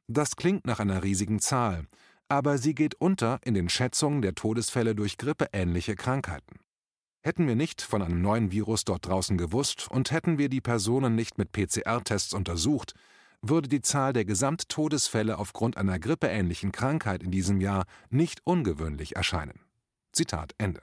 Das 0.09 0.37
klingt 0.37 0.67
nach 0.67 0.81
einer 0.81 1.05
riesigen 1.05 1.39
Zahl, 1.39 1.87
aber 2.29 2.59
sie 2.59 2.75
geht 2.75 2.95
unter 2.97 3.39
in 3.45 3.55
den 3.55 3.69
Schätzungen 3.69 4.23
der 4.23 4.35
Todesfälle 4.35 4.95
durch 4.95 5.19
grippeähnliche 5.19 5.95
Krankheiten. 5.95 6.59
Hätten 7.23 7.47
wir 7.47 7.55
nicht 7.55 7.83
von 7.83 8.03
einem 8.03 8.23
neuen 8.23 8.51
Virus 8.51 8.85
dort 8.85 9.07
draußen 9.07 9.37
gewusst 9.37 9.91
und 9.91 10.11
hätten 10.11 10.39
wir 10.39 10.49
die 10.49 10.63
Personen 10.63 11.15
nicht 11.15 11.39
mit 11.39 11.53
PCR-Tests 11.53 12.33
untersucht, 12.33 12.95
würde 13.43 13.69
die 13.69 13.83
Zahl 13.83 14.13
der 14.13 14.25
Gesamttodesfälle 14.25 15.39
aufgrund 15.39 15.77
einer 15.77 15.99
grippeähnlichen 15.99 16.73
Krankheit 16.73 17.23
in 17.23 17.31
diesem 17.31 17.61
Jahr 17.61 17.85
nicht 18.09 18.41
ungewöhnlich 18.45 19.17
erscheinen. 19.17 19.61
Zitat 20.13 20.55
Ende. 20.59 20.83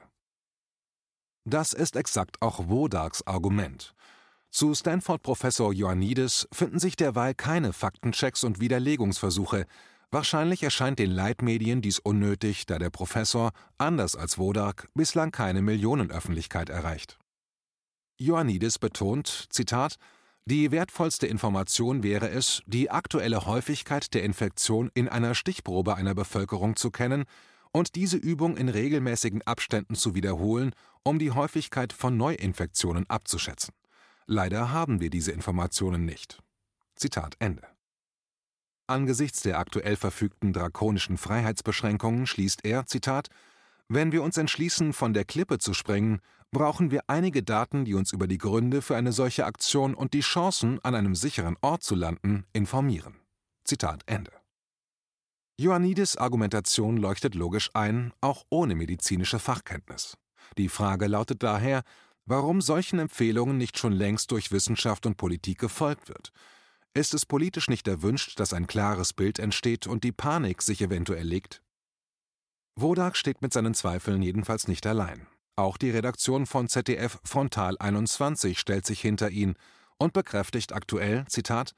Das 1.49 1.71
ist 1.71 1.95
exakt 1.95 2.41
auch 2.41 2.67
Wodaks 2.67 3.25
Argument. 3.25 3.95
Zu 4.49 4.75
Stanford-Professor 4.75 5.71
Ioannidis 5.71 6.45
finden 6.51 6.77
sich 6.77 6.97
derweil 6.97 7.33
keine 7.35 7.71
Faktenchecks 7.71 8.43
und 8.43 8.59
Widerlegungsversuche. 8.59 9.65
Wahrscheinlich 10.11 10.61
erscheint 10.61 10.99
den 10.99 11.09
Leitmedien 11.09 11.81
dies 11.81 11.99
unnötig, 11.99 12.65
da 12.65 12.79
der 12.79 12.89
Professor, 12.89 13.51
anders 13.77 14.17
als 14.17 14.37
Wodak, 14.37 14.89
bislang 14.93 15.31
keine 15.31 15.61
Millionenöffentlichkeit 15.61 16.67
erreicht. 16.67 17.17
Ioannidis 18.19 18.77
betont, 18.77 19.47
Zitat, 19.49 19.95
die 20.43 20.71
wertvollste 20.71 21.27
Information 21.27 22.03
wäre 22.03 22.29
es, 22.29 22.61
die 22.65 22.91
aktuelle 22.91 23.45
Häufigkeit 23.45 24.13
der 24.13 24.23
Infektion 24.23 24.91
in 24.93 25.07
einer 25.07 25.33
Stichprobe 25.33 25.95
einer 25.95 26.13
Bevölkerung 26.13 26.75
zu 26.75 26.91
kennen 26.91 27.23
und 27.77 27.93
diese 27.93 28.17
Übung 28.17 28.57
in 28.57 28.69
regelmäßigen 28.69 29.43
Abständen 29.43 29.93
zu 29.93 30.15
wiederholen, 30.15 30.73
um 31.03 31.19
die 31.19 31.31
Häufigkeit 31.31 31.93
von 31.93 32.17
Neuinfektionen 32.17 33.07
abzuschätzen. 33.07 33.73
Leider 34.25 34.71
haben 34.71 34.99
wir 34.99 35.11
diese 35.11 35.31
Informationen 35.31 36.03
nicht. 36.03 36.41
Zitat 36.95 37.35
Ende. 37.37 37.61
Angesichts 38.87 39.41
der 39.41 39.59
aktuell 39.59 39.95
verfügten 39.95 40.53
drakonischen 40.53 41.17
Freiheitsbeschränkungen 41.17 42.25
schließt 42.25 42.65
er, 42.65 42.87
Zitat, 42.87 43.27
wenn 43.89 44.11
wir 44.11 44.23
uns 44.23 44.37
entschließen, 44.37 44.91
von 44.91 45.13
der 45.13 45.23
Klippe 45.23 45.59
zu 45.59 45.75
springen, 45.75 46.19
brauchen 46.51 46.89
wir 46.89 47.01
einige 47.07 47.43
Daten, 47.43 47.85
die 47.85 47.93
uns 47.93 48.11
über 48.11 48.27
die 48.27 48.39
Gründe 48.39 48.81
für 48.81 48.95
eine 48.95 49.11
solche 49.11 49.45
Aktion 49.45 49.93
und 49.93 50.13
die 50.13 50.21
Chancen, 50.21 50.79
an 50.83 50.95
einem 50.95 51.13
sicheren 51.13 51.57
Ort 51.61 51.83
zu 51.83 51.93
landen, 51.93 52.45
informieren. 52.53 53.17
Zitat 53.65 54.01
Ende. 54.07 54.36
Ioannidis 55.59 56.17
Argumentation 56.17 56.97
leuchtet 56.97 57.33
logisch 57.33 57.71
ein, 57.73 58.13
auch 58.21 58.43
ohne 58.49 58.75
medizinische 58.75 59.39
Fachkenntnis. 59.39 60.15
Die 60.55 60.69
Frage 60.69 61.07
lautet 61.07 61.41
daher, 61.41 61.81
warum 62.27 62.61
solchen 62.61 62.99
Empfehlungen 62.99 63.57
nicht 63.57 63.79
schon 63.79 63.91
längst 63.91 64.29
durch 64.29 64.51
Wissenschaft 64.51 65.07
und 65.07 65.17
Politik 65.17 65.57
gefolgt 65.57 66.09
wird. 66.09 66.31
Ist 66.93 67.15
es 67.15 67.25
politisch 67.25 67.69
nicht 67.69 67.87
erwünscht, 67.87 68.39
dass 68.39 68.53
ein 68.53 68.67
klares 68.67 69.13
Bild 69.13 69.39
entsteht 69.39 69.87
und 69.87 70.03
die 70.03 70.11
Panik 70.11 70.61
sich 70.61 70.79
eventuell 70.79 71.25
legt? 71.25 71.63
Wodak 72.75 73.17
steht 73.17 73.41
mit 73.41 73.51
seinen 73.51 73.73
Zweifeln 73.73 74.21
jedenfalls 74.21 74.67
nicht 74.67 74.85
allein. 74.85 75.25
Auch 75.55 75.77
die 75.77 75.89
Redaktion 75.89 76.45
von 76.45 76.67
ZDF 76.67 77.19
Frontal 77.23 77.77
21 77.79 78.59
stellt 78.59 78.85
sich 78.85 79.01
hinter 79.01 79.31
ihn 79.31 79.55
und 79.97 80.13
bekräftigt 80.13 80.73
aktuell, 80.73 81.25
Zitat, 81.27 81.73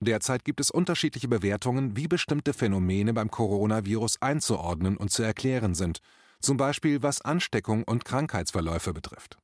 Derzeit 0.00 0.44
gibt 0.44 0.60
es 0.60 0.70
unterschiedliche 0.70 1.28
Bewertungen, 1.28 1.94
wie 1.94 2.08
bestimmte 2.08 2.54
Phänomene 2.54 3.12
beim 3.12 3.30
Coronavirus 3.30 4.22
einzuordnen 4.22 4.96
und 4.96 5.10
zu 5.10 5.22
erklären 5.22 5.74
sind, 5.74 6.00
zum 6.40 6.56
Beispiel 6.56 7.02
was 7.02 7.20
Ansteckung 7.20 7.84
und 7.84 8.06
Krankheitsverläufe 8.06 8.94
betrifft. 8.94 9.36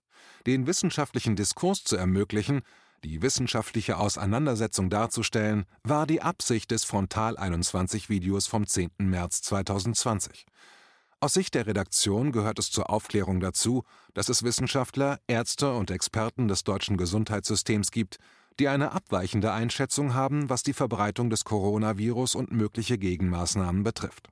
Den 0.46 0.66
wissenschaftlichen 0.66 1.36
Diskurs 1.36 1.84
zu 1.84 1.96
ermöglichen, 1.96 2.62
die 3.04 3.20
wissenschaftliche 3.20 3.98
Auseinandersetzung 3.98 4.88
darzustellen, 4.88 5.66
war 5.82 6.06
die 6.06 6.22
Absicht 6.22 6.70
des 6.70 6.84
Frontal 6.84 7.36
21 7.36 8.08
Videos 8.08 8.46
vom 8.46 8.66
10. 8.66 8.92
März 8.98 9.42
2020. 9.42 10.46
Aus 11.20 11.34
Sicht 11.34 11.54
der 11.54 11.66
Redaktion 11.66 12.32
gehört 12.32 12.58
es 12.58 12.70
zur 12.70 12.88
Aufklärung 12.88 13.40
dazu, 13.40 13.84
dass 14.14 14.30
es 14.30 14.42
Wissenschaftler, 14.42 15.18
Ärzte 15.26 15.72
und 15.74 15.90
Experten 15.90 16.48
des 16.48 16.64
deutschen 16.64 16.96
Gesundheitssystems 16.96 17.90
gibt, 17.90 18.18
die 18.58 18.68
eine 18.68 18.92
abweichende 18.92 19.52
Einschätzung 19.52 20.14
haben, 20.14 20.48
was 20.48 20.62
die 20.62 20.72
Verbreitung 20.72 21.30
des 21.30 21.44
Coronavirus 21.44 22.34
und 22.34 22.52
mögliche 22.52 22.98
Gegenmaßnahmen 22.98 23.82
betrifft. 23.82 24.28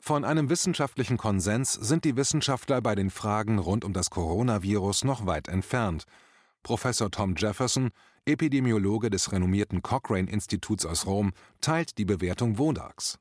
Von 0.00 0.24
einem 0.24 0.48
wissenschaftlichen 0.48 1.16
Konsens 1.16 1.72
sind 1.72 2.04
die 2.04 2.16
Wissenschaftler 2.16 2.80
bei 2.80 2.94
den 2.94 3.10
Fragen 3.10 3.58
rund 3.58 3.84
um 3.84 3.92
das 3.92 4.10
Coronavirus 4.10 5.04
noch 5.04 5.26
weit 5.26 5.48
entfernt. 5.48 6.04
Professor 6.62 7.10
Tom 7.10 7.34
Jefferson, 7.36 7.90
Epidemiologe 8.24 9.10
des 9.10 9.32
renommierten 9.32 9.82
Cochrane-Instituts 9.82 10.86
aus 10.86 11.06
Rom, 11.06 11.32
teilt 11.60 11.98
die 11.98 12.04
Bewertung 12.04 12.58
Wodaks. 12.58 13.18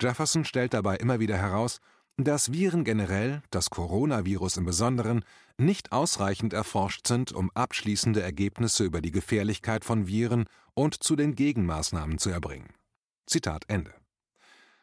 Jefferson 0.00 0.44
stellt 0.44 0.74
dabei 0.74 0.96
immer 0.96 1.20
wieder 1.20 1.36
heraus, 1.36 1.80
dass 2.16 2.52
Viren 2.52 2.84
generell, 2.84 3.42
das 3.50 3.70
Coronavirus 3.70 4.56
im 4.58 4.64
Besonderen, 4.64 5.24
nicht 5.58 5.92
ausreichend 5.92 6.52
erforscht 6.52 7.06
sind, 7.06 7.32
um 7.32 7.50
abschließende 7.54 8.22
Ergebnisse 8.22 8.84
über 8.84 9.00
die 9.00 9.10
Gefährlichkeit 9.10 9.84
von 9.84 10.06
Viren 10.06 10.44
und 10.74 11.02
zu 11.02 11.16
den 11.16 11.34
Gegenmaßnahmen 11.34 12.18
zu 12.18 12.30
erbringen. 12.30 12.74
Zitat 13.26 13.64
Ende. 13.68 13.92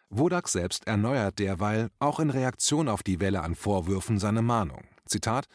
Wodak 0.10 0.48
selbst 0.48 0.86
erneuert 0.86 1.40
derweil, 1.40 1.90
auch 2.00 2.20
in 2.20 2.30
Reaktion 2.30 2.88
auf 2.88 3.02
die 3.02 3.20
Welle 3.20 3.42
an 3.42 3.56
Vorwürfen, 3.56 4.20
seine 4.20 4.42
Mahnung. 4.42 4.84
Zitat 5.06 5.48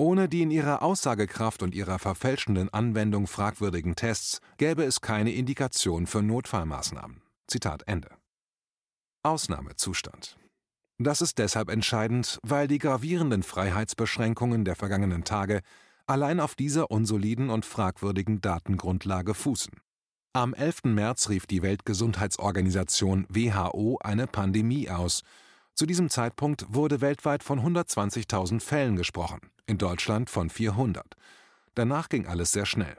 ohne 0.00 0.30
die 0.30 0.40
in 0.40 0.50
ihrer 0.50 0.80
Aussagekraft 0.80 1.62
und 1.62 1.74
ihrer 1.74 1.98
verfälschenden 1.98 2.72
Anwendung 2.72 3.26
fragwürdigen 3.26 3.96
Tests 3.96 4.40
gäbe 4.56 4.82
es 4.82 5.02
keine 5.02 5.30
Indikation 5.30 6.06
für 6.06 6.22
Notfallmaßnahmen. 6.22 7.20
Zitat 7.46 7.82
Ende. 7.86 8.08
Ausnahmezustand. 9.22 10.39
Das 11.02 11.22
ist 11.22 11.38
deshalb 11.38 11.70
entscheidend, 11.70 12.38
weil 12.42 12.68
die 12.68 12.76
gravierenden 12.76 13.42
Freiheitsbeschränkungen 13.42 14.66
der 14.66 14.76
vergangenen 14.76 15.24
Tage 15.24 15.62
allein 16.06 16.40
auf 16.40 16.54
dieser 16.54 16.90
unsoliden 16.90 17.48
und 17.48 17.64
fragwürdigen 17.64 18.42
Datengrundlage 18.42 19.32
fußen. 19.32 19.72
Am 20.34 20.52
11. 20.52 20.84
März 20.84 21.30
rief 21.30 21.46
die 21.46 21.62
Weltgesundheitsorganisation 21.62 23.24
WHO 23.30 23.98
eine 24.04 24.26
Pandemie 24.26 24.90
aus. 24.90 25.22
Zu 25.74 25.86
diesem 25.86 26.10
Zeitpunkt 26.10 26.66
wurde 26.68 27.00
weltweit 27.00 27.42
von 27.44 27.60
120.000 27.60 28.60
Fällen 28.60 28.96
gesprochen, 28.96 29.40
in 29.64 29.78
Deutschland 29.78 30.28
von 30.28 30.50
400. 30.50 31.16
Danach 31.76 32.10
ging 32.10 32.26
alles 32.26 32.52
sehr 32.52 32.66
schnell. 32.66 32.98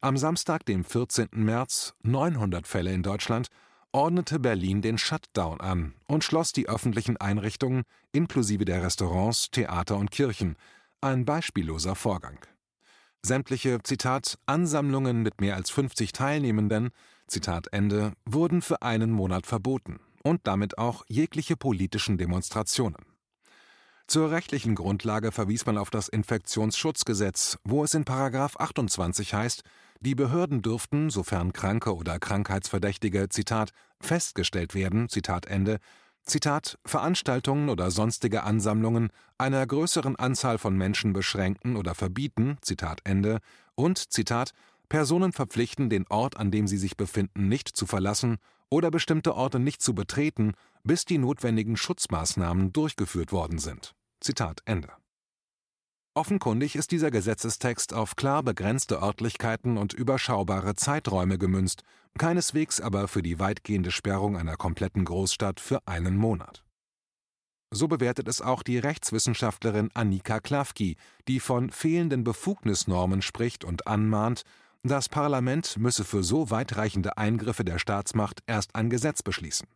Am 0.00 0.16
Samstag, 0.16 0.64
dem 0.64 0.82
14. 0.82 1.28
März, 1.32 1.92
900 2.04 2.66
Fälle 2.66 2.94
in 2.94 3.02
Deutschland, 3.02 3.48
ordnete 3.94 4.40
Berlin 4.40 4.82
den 4.82 4.98
Shutdown 4.98 5.60
an 5.60 5.94
und 6.08 6.24
schloss 6.24 6.52
die 6.52 6.68
öffentlichen 6.68 7.16
Einrichtungen 7.16 7.84
inklusive 8.12 8.64
der 8.64 8.82
Restaurants, 8.82 9.50
Theater 9.52 9.96
und 9.96 10.10
Kirchen, 10.10 10.56
ein 11.00 11.24
beispielloser 11.24 11.94
Vorgang. 11.94 12.40
Sämtliche, 13.22 13.78
Zitat, 13.84 14.38
Ansammlungen 14.46 15.22
mit 15.22 15.40
mehr 15.40 15.54
als 15.54 15.70
50 15.70 16.12
Teilnehmenden, 16.12 16.90
Zitat 17.28 17.68
Ende, 17.72 18.12
wurden 18.26 18.62
für 18.62 18.82
einen 18.82 19.12
Monat 19.12 19.46
verboten 19.46 20.00
und 20.24 20.40
damit 20.44 20.76
auch 20.76 21.04
jegliche 21.08 21.56
politischen 21.56 22.18
Demonstrationen. 22.18 23.13
Zur 24.06 24.30
rechtlichen 24.30 24.74
Grundlage 24.74 25.32
verwies 25.32 25.64
man 25.64 25.78
auf 25.78 25.90
das 25.90 26.08
Infektionsschutzgesetz, 26.08 27.58
wo 27.64 27.84
es 27.84 27.94
in§ 27.94 28.04
28 28.56 29.34
heißt, 29.34 29.62
die 30.00 30.14
Behörden 30.14 30.60
dürften, 30.60 31.08
sofern 31.08 31.54
Kranke 31.54 31.96
oder 31.96 32.18
Krankheitsverdächtige, 32.18 33.30
Zitat, 33.30 33.70
festgestellt 34.00 34.74
werden, 34.74 35.08
Zitat 35.08 35.46
Ende, 35.46 35.78
Zitat, 36.22 36.78
Veranstaltungen 36.84 37.70
oder 37.70 37.90
sonstige 37.90 38.42
Ansammlungen 38.42 39.08
einer 39.38 39.66
größeren 39.66 40.16
Anzahl 40.16 40.58
von 40.58 40.76
Menschen 40.76 41.14
beschränken 41.14 41.76
oder 41.76 41.94
verbieten, 41.94 42.58
Zitat 42.60 43.00
Ende, 43.04 43.40
und, 43.74 44.12
Zitat, 44.12 44.52
Personen 44.90 45.32
verpflichten, 45.32 45.88
den 45.88 46.06
Ort, 46.08 46.36
an 46.36 46.50
dem 46.50 46.66
sie 46.66 46.78
sich 46.78 46.96
befinden, 46.96 47.48
nicht 47.48 47.68
zu 47.68 47.86
verlassen 47.86 48.36
oder 48.70 48.90
bestimmte 48.90 49.34
Orte 49.34 49.58
nicht 49.58 49.82
zu 49.82 49.94
betreten, 49.94 50.54
bis 50.82 51.04
die 51.04 51.18
notwendigen 51.18 51.76
Schutzmaßnahmen 51.76 52.72
durchgeführt 52.72 53.32
worden 53.32 53.58
sind. 53.58 53.94
Zitat 54.20 54.60
Ende. 54.64 54.90
Offenkundig 56.16 56.76
ist 56.76 56.92
dieser 56.92 57.10
Gesetzestext 57.10 57.92
auf 57.92 58.14
klar 58.14 58.44
begrenzte 58.44 59.02
Örtlichkeiten 59.02 59.76
und 59.76 59.94
überschaubare 59.94 60.76
Zeiträume 60.76 61.38
gemünzt, 61.38 61.82
keineswegs 62.18 62.80
aber 62.80 63.08
für 63.08 63.22
die 63.22 63.40
weitgehende 63.40 63.90
Sperrung 63.90 64.36
einer 64.36 64.56
kompletten 64.56 65.04
Großstadt 65.04 65.58
für 65.58 65.80
einen 65.88 66.16
Monat. 66.16 66.62
So 67.72 67.88
bewertet 67.88 68.28
es 68.28 68.40
auch 68.40 68.62
die 68.62 68.78
Rechtswissenschaftlerin 68.78 69.90
Annika 69.94 70.38
Klafki, 70.38 70.96
die 71.26 71.40
von 71.40 71.70
fehlenden 71.70 72.22
Befugnisnormen 72.22 73.20
spricht 73.20 73.64
und 73.64 73.88
anmahnt, 73.88 74.44
das 74.84 75.08
Parlament 75.08 75.78
müsse 75.78 76.04
für 76.04 76.22
so 76.22 76.50
weitreichende 76.50 77.16
Eingriffe 77.16 77.64
der 77.64 77.78
Staatsmacht 77.78 78.42
erst 78.46 78.74
ein 78.74 78.90
Gesetz 78.90 79.22
beschließen. 79.22 79.66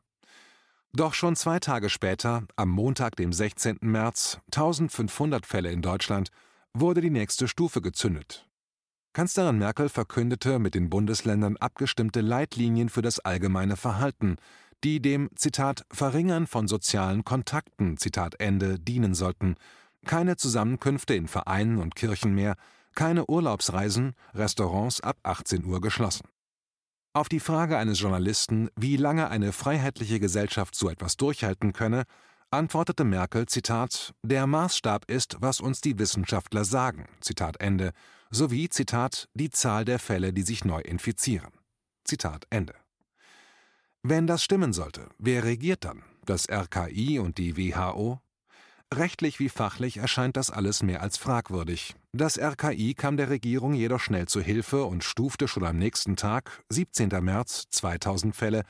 Doch 0.93 1.15
schon 1.15 1.35
zwei 1.35 1.59
Tage 1.61 1.89
später, 1.89 2.45
am 2.57 2.69
Montag, 2.69 3.17
dem 3.17 3.33
16. 3.33 3.79
März, 3.81 4.39
1500 4.47 5.47
Fälle 5.47 5.71
in 5.71 5.81
Deutschland, 5.81 6.31
wurde 6.75 7.01
die 7.01 7.11
nächste 7.11 7.49
Stufe 7.49 7.81
gezündet. 7.81 8.47
Kanzlerin 9.15 9.59
Merkel 9.59 9.89
verkündete 9.89 10.59
mit 10.59 10.75
den 10.75 10.91
Bundesländern 10.91 11.57
abgestimmte 11.57 12.21
Leitlinien 12.21 12.91
für 12.91 13.03
das 13.03 13.19
allgemeine 13.19 13.77
Verhalten, 13.77 14.37
die 14.85 15.01
dem 15.01 15.31
Zitat 15.35 15.85
Verringern 15.91 16.47
von 16.47 16.69
sozialen 16.69 17.25
Kontakten 17.25 17.97
Zitat 17.97 18.39
Ende 18.41 18.79
dienen 18.79 19.15
sollten. 19.15 19.57
Keine 20.07 20.37
Zusammenkünfte 20.37 21.15
in 21.15 21.29
Vereinen 21.29 21.79
und 21.79 21.97
Kirchen 21.97 22.35
mehr, 22.35 22.55
keine 22.99 23.27
Urlaubsreisen, 23.31 24.15
Restaurants 24.35 25.01
ab 25.01 25.19
18 25.23 25.65
Uhr 25.65 25.81
geschlossen. 25.81 26.27
Auf 27.13 27.29
die 27.29 27.39
Frage 27.39 27.79
eines 27.79 28.01
Journalisten, 28.01 28.71
wie 28.75 28.97
lange 28.97 29.31
eine 29.31 29.53
freiheitliche 29.53 30.19
Gesellschaft 30.19 30.75
so 30.75 30.91
etwas 30.91 31.17
durchhalten 31.17 31.73
könne, 31.73 32.07
antwortete 32.51 33.05
Merkel, 33.05 33.47
Zitat, 33.47 34.15
der 34.25 34.49
Maßstab 34.49 35.09
ist, 35.09 35.37
was 35.39 35.61
uns 35.61 35.81
die 35.81 35.97
Wissenschaftler 35.97 36.65
sagen, 36.65 37.07
Zitat 37.21 37.61
Ende, 37.61 37.93
sowie, 38.31 38.69
Zitat, 38.69 39.29
die 39.33 39.51
Zahl 39.51 39.85
der 39.85 40.01
Fälle, 40.01 40.33
die 40.33 40.43
sich 40.43 40.65
neu 40.65 40.81
infizieren. 40.81 41.53
Zitat 42.03 42.47
Ende. 42.51 42.75
Wenn 44.03 44.27
das 44.27 44.43
stimmen 44.43 44.73
sollte, 44.73 45.09
wer 45.19 45.45
regiert 45.45 45.85
dann? 45.85 46.03
Das 46.25 46.49
RKI 46.51 47.21
und 47.21 47.39
die 47.39 47.57
WHO? 47.57 48.21
Rechtlich 48.93 49.39
wie 49.39 49.51
fachlich 49.51 49.99
erscheint 49.99 50.37
das 50.37 50.51
alles 50.51 50.83
mehr 50.83 51.03
als 51.03 51.17
fragwürdig, 51.17 51.95
Das 52.13 52.39
RKI 52.39 52.95
kam 52.95 53.19
der 53.19 53.29
Regierung 53.29 53.75
jedoch 53.75 54.01
schnell 54.01 54.27
zu 54.27 54.41
Hilfe 54.41 54.85
und 54.85 55.05
stufte 55.05 55.47
schon 55.47 55.65
am 55.65 55.77
nächsten 55.77 56.17
Tag, 56.17 56.65
17. 56.71 57.11
März, 57.21 57.67
2000 57.69 58.35
Fälle, 58.35 58.63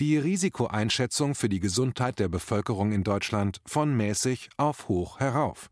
die 0.00 0.18
Risikoeinschätzung 0.18 1.36
für 1.36 1.48
die 1.48 1.60
Gesundheit 1.60 2.18
der 2.18 2.28
Bevölkerung 2.28 2.90
in 2.90 3.04
Deutschland 3.04 3.60
von 3.64 3.96
mäßig 3.96 4.50
auf 4.56 4.88
hoch 4.88 5.20
herauf. 5.20 5.70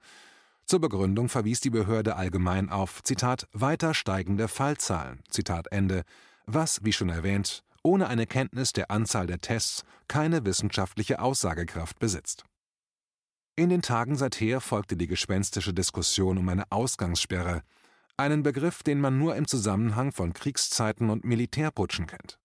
Zur 0.64 0.81
Begründung 0.81 1.28
verwies 1.28 1.61
die 1.61 1.70
Behörde 1.70 2.14
allgemein 2.14 2.68
auf 2.68 3.02
Zitat 3.02 3.48
weiter 3.52 3.94
steigende 3.94 4.46
Fallzahlen, 4.46 5.20
Zitat 5.28 5.72
Ende, 5.72 6.04
was, 6.46 6.85
wie 6.85 6.92
schon 6.92 7.09
erwähnt, 7.09 7.64
ohne 7.83 8.07
eine 8.07 8.26
Kenntnis 8.26 8.72
der 8.72 8.92
Anzahl 8.92 9.26
der 9.26 9.40
Tests 9.40 9.83
keine 10.07 10.44
wissenschaftliche 10.44 11.20
Aussagekraft 11.20 11.98
besitzt. 11.98 12.44
In 13.58 13.70
den 13.70 13.82
Tagen 13.82 14.14
seither 14.14 14.60
folgte 14.60 14.96
die 14.96 15.08
gespenstische 15.08 15.74
Diskussion 15.74 16.38
um 16.38 16.48
eine 16.48 16.70
Ausgangssperre, 16.70 17.64
einen 18.16 18.44
Begriff, 18.44 18.84
den 18.84 19.00
man 19.00 19.18
nur 19.18 19.34
im 19.34 19.48
Zusammenhang 19.48 20.12
von 20.12 20.32
Kriegszeiten 20.32 21.10
und 21.10 21.24
Militärputschen 21.24 22.06
kennt. 22.06 22.38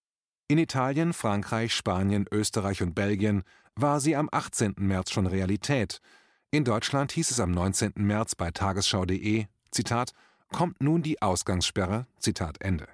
In 0.47 0.57
Italien, 0.57 1.13
Frankreich, 1.13 1.71
Spanien, 1.75 2.25
Österreich 2.31 2.81
und 2.81 2.95
Belgien 2.95 3.43
war 3.75 3.99
sie 3.99 4.15
am 4.15 4.27
18. 4.31 4.73
März 4.79 5.11
schon 5.11 5.27
Realität. 5.27 6.01
In 6.49 6.63
Deutschland 6.63 7.11
hieß 7.11 7.29
es 7.29 7.39
am 7.39 7.51
19. 7.51 7.93
März 7.97 8.33
bei 8.33 8.49
tagesschau.de, 8.49 9.45
Zitat, 9.69 10.13
kommt 10.51 10.81
nun 10.81 11.03
die 11.03 11.21
Ausgangssperre, 11.21 12.07
Zitat 12.17 12.59
Ende. 12.59 12.87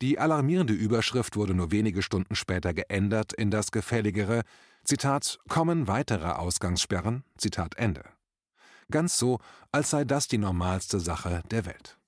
Die 0.00 0.18
alarmierende 0.18 0.72
Überschrift 0.72 1.36
wurde 1.36 1.54
nur 1.54 1.70
wenige 1.70 2.00
Stunden 2.00 2.34
später 2.34 2.72
geändert 2.72 3.34
in 3.34 3.50
das 3.50 3.72
gefälligere, 3.72 4.42
Zitat, 4.86 5.40
kommen 5.48 5.88
weitere 5.88 6.28
Ausgangssperren, 6.28 7.24
Zitat 7.38 7.76
Ende. 7.76 8.04
Ganz 8.88 9.18
so, 9.18 9.40
als 9.72 9.90
sei 9.90 10.04
das 10.04 10.28
die 10.28 10.38
normalste 10.38 11.00
Sache 11.00 11.42
der 11.50 11.66
Welt. 11.66 11.98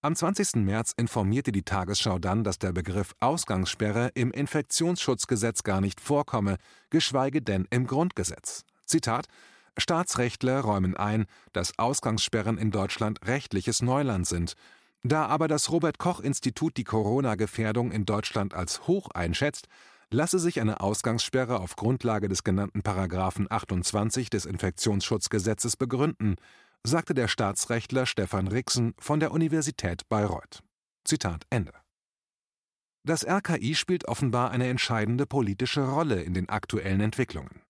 Am 0.00 0.14
20. 0.14 0.64
März 0.64 0.94
informierte 0.96 1.50
die 1.50 1.64
Tagesschau 1.64 2.20
dann, 2.20 2.44
dass 2.44 2.60
der 2.60 2.70
Begriff 2.70 3.16
Ausgangssperre 3.18 4.12
im 4.14 4.30
Infektionsschutzgesetz 4.30 5.64
gar 5.64 5.80
nicht 5.80 6.00
vorkomme, 6.00 6.58
geschweige 6.90 7.42
denn 7.42 7.66
im 7.70 7.88
Grundgesetz. 7.88 8.64
Zitat 8.84 9.26
Staatsrechtler 9.76 10.60
räumen 10.60 10.96
ein, 10.96 11.26
dass 11.52 11.80
Ausgangssperren 11.80 12.58
in 12.58 12.70
Deutschland 12.70 13.26
rechtliches 13.26 13.82
Neuland 13.82 14.28
sind. 14.28 14.54
Da 15.02 15.26
aber 15.26 15.48
das 15.48 15.72
Robert 15.72 15.98
Koch 15.98 16.20
Institut 16.20 16.76
die 16.76 16.84
Corona-Gefährdung 16.84 17.90
in 17.90 18.04
Deutschland 18.04 18.54
als 18.54 18.86
hoch 18.86 19.10
einschätzt, 19.10 19.66
lasse 20.10 20.38
sich 20.38 20.60
eine 20.60 20.80
Ausgangssperre 20.80 21.60
auf 21.60 21.76
Grundlage 21.76 22.28
des 22.28 22.44
genannten 22.44 22.82
Paragraphen 22.82 23.46
28 23.50 24.30
des 24.30 24.46
Infektionsschutzgesetzes 24.46 25.76
begründen 25.76 26.36
sagte 26.86 27.14
der 27.14 27.28
Staatsrechtler 27.28 28.06
Stefan 28.06 28.48
Rixen 28.48 28.94
von 28.98 29.20
der 29.20 29.32
Universität 29.32 30.08
Bayreuth. 30.08 30.62
Zitat 31.04 31.44
Ende. 31.50 31.72
Das 33.04 33.26
RKI 33.26 33.74
spielt 33.74 34.06
offenbar 34.06 34.50
eine 34.50 34.68
entscheidende 34.68 35.26
politische 35.26 35.88
Rolle 35.88 36.22
in 36.22 36.34
den 36.34 36.48
aktuellen 36.48 37.00
Entwicklungen. 37.00 37.62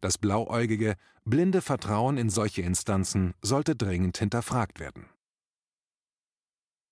Das 0.00 0.18
blauäugige, 0.18 0.96
blinde 1.24 1.62
Vertrauen 1.62 2.18
in 2.18 2.30
solche 2.30 2.62
Instanzen 2.62 3.34
sollte 3.42 3.74
dringend 3.74 4.18
hinterfragt 4.18 4.78
werden. 4.78 5.08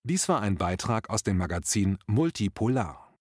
Dies 0.04 0.28
war 0.28 0.40
ein 0.40 0.56
Beitrag 0.56 1.10
aus 1.10 1.22
dem 1.22 1.36
Magazin 1.36 1.98
Multipolar. 2.06 3.14